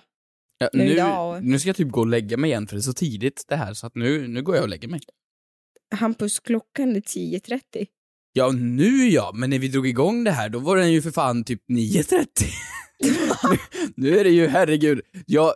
Ja, 0.58 0.68
Nu 0.72 0.84
nu, 0.84 0.90
idag. 0.92 1.44
nu 1.44 1.58
ska 1.58 1.68
jag 1.68 1.76
typ 1.76 1.90
gå 1.90 2.00
och 2.00 2.06
lägga 2.06 2.36
mig 2.36 2.50
igen 2.50 2.66
för 2.66 2.76
det 2.76 2.80
är 2.80 2.82
så 2.82 2.92
tidigt 2.92 3.44
det 3.48 3.56
här 3.56 3.74
så 3.74 3.86
att 3.86 3.94
nu, 3.94 4.28
nu 4.28 4.42
går 4.42 4.54
jag 4.54 4.62
och 4.62 4.68
lägger 4.68 4.88
mig. 4.88 5.00
Hampus, 5.94 6.40
klockan 6.40 6.96
är 6.96 7.00
10.30. 7.00 7.86
Ja, 8.36 8.50
nu 8.52 9.08
ja, 9.08 9.32
men 9.34 9.50
när 9.50 9.58
vi 9.58 9.68
drog 9.68 9.86
igång 9.86 10.24
det 10.24 10.30
här 10.30 10.48
då 10.48 10.58
var 10.58 10.76
den 10.76 10.92
ju 10.92 11.02
för 11.02 11.10
fan 11.10 11.44
typ 11.44 11.62
9.30. 11.68 12.26
nu, 13.00 13.10
nu 13.96 14.18
är 14.18 14.24
det 14.24 14.30
ju, 14.30 14.46
herregud, 14.46 15.00
jag, 15.26 15.52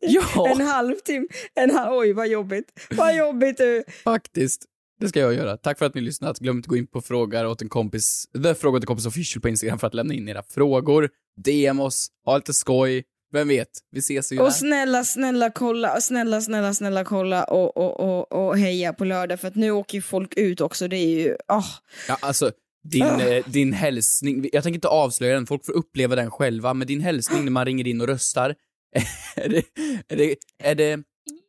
ja, 0.00 0.48
En 0.48 0.60
halvtimme, 0.60 1.26
en 1.54 1.70
halv, 1.70 1.98
oj 1.98 2.12
vad 2.12 2.28
jobbigt. 2.28 2.86
Vad 2.90 3.16
jobbigt 3.16 3.58
du. 3.58 3.84
faktiskt. 4.04 4.64
Det 5.00 5.08
ska 5.08 5.20
jag 5.20 5.34
göra. 5.34 5.56
Tack 5.56 5.78
för 5.78 5.86
att 5.86 5.94
ni 5.94 6.00
lyssnat. 6.00 6.38
Glöm 6.38 6.56
inte 6.56 6.66
att 6.66 6.70
gå 6.70 6.76
in 6.76 6.86
på 6.86 7.00
frågar 7.00 7.44
åt 7.44 7.62
en 7.62 7.68
kompis, 7.68 8.26
The 8.42 8.54
Fråga 8.54 8.76
åt 8.76 8.82
en 8.82 8.86
kompis 8.86 9.06
official 9.06 9.42
på 9.42 9.48
Instagram 9.48 9.78
för 9.78 9.86
att 9.86 9.94
lämna 9.94 10.14
in 10.14 10.28
era 10.28 10.42
frågor. 10.42 11.08
DM 11.36 11.80
oss, 11.80 12.08
ha 12.24 12.36
lite 12.36 12.52
skoj. 12.52 13.04
Vem 13.36 13.48
vet, 13.48 13.68
vi 13.90 13.98
ses 13.98 14.32
ju 14.32 14.38
Och 14.38 14.44
där. 14.44 14.50
snälla, 14.50 15.04
snälla 15.04 15.50
kolla, 15.50 16.00
snälla, 16.00 16.40
snälla, 16.40 16.74
snälla 16.74 17.04
kolla 17.04 17.44
och, 17.44 17.76
och, 17.76 18.00
och, 18.00 18.46
och 18.48 18.58
heja 18.58 18.92
på 18.92 19.04
lördag 19.04 19.40
för 19.40 19.48
att 19.48 19.54
nu 19.54 19.70
åker 19.70 19.98
ju 19.98 20.02
folk 20.02 20.34
ut 20.36 20.60
också. 20.60 20.88
Det 20.88 20.96
är 20.96 21.06
ju, 21.24 21.36
ah. 21.48 21.64
Ja, 22.08 22.18
alltså, 22.20 22.50
din, 22.88 23.02
Ah. 23.04 23.20
eh, 23.20 23.44
din 23.46 23.72
hälsning, 23.72 24.48
jag 24.52 24.62
tänker 24.62 24.74
inte 24.76 24.88
avslöja 24.88 25.34
den, 25.34 25.46
folk 25.46 25.66
får 25.66 25.72
uppleva 25.72 26.16
den 26.16 26.30
själva, 26.30 26.74
men 26.74 26.86
din 26.86 27.00
hälsning 27.00 27.44
när 27.44 27.50
man 27.52 27.64
ringer 27.64 27.86
in 27.86 28.00
och 28.00 28.06
röstar, 28.06 28.54
är 29.36 29.48
det, 29.48 29.62
är 30.08 30.16
det, 30.16 30.36
är 30.64 30.74
det 30.74 31.00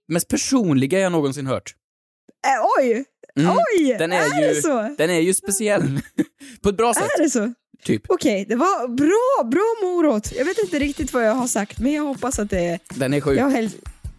mest 0.07 0.27
personliga 0.27 0.99
jag 0.99 1.11
någonsin 1.11 1.47
hört. 1.47 1.75
Äh, 2.47 2.65
oj! 2.83 3.05
Mm. 3.39 3.51
Oj! 3.51 3.95
Den 3.99 4.11
är, 4.11 4.17
är 4.17 4.41
ju, 4.47 4.53
det 4.53 4.61
så? 4.61 4.95
Den 4.97 5.09
är 5.09 5.19
ju 5.19 5.33
speciell. 5.33 5.99
På 6.61 6.69
ett 6.69 6.77
bra 6.77 6.93
sätt, 6.93 7.03
Är 7.03 7.23
det 7.23 7.29
så? 7.29 7.53
Typ. 7.83 8.03
Okej, 8.07 8.45
det 8.49 8.55
var 8.55 8.87
bra, 8.87 9.49
bra 9.49 9.75
morot. 9.81 10.31
Jag 10.37 10.45
vet 10.45 10.57
inte 10.57 10.79
riktigt 10.79 11.13
vad 11.13 11.27
jag 11.27 11.33
har 11.33 11.47
sagt, 11.47 11.79
men 11.79 11.91
jag 11.91 12.03
hoppas 12.03 12.39
att 12.39 12.49
det 12.49 12.59
är... 12.59 12.79
Den 12.89 13.13
är 13.13 13.21
sjuk. 13.21 13.39
Jag 13.39 13.49
häl... 13.49 13.69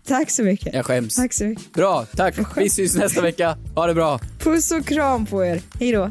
Tack 0.07 0.31
så 0.31 0.43
mycket. 0.43 0.75
Jag 0.75 0.87
skäms. 0.87 1.17
Tack 1.17 1.33
så 1.33 1.45
mycket. 1.45 1.73
Bra, 1.73 2.07
tack. 2.17 2.35
Vi 2.57 2.71
syns 2.71 2.97
nästa 2.97 3.23
vecka. 3.23 3.57
Ha 3.75 3.87
det 3.87 3.95
bra. 3.95 4.21
Puss 4.39 4.73
och 4.73 4.87
kram 4.87 5.27
på 5.27 5.45
er. 5.45 5.61
Hej 5.81 5.93
då. 5.93 6.11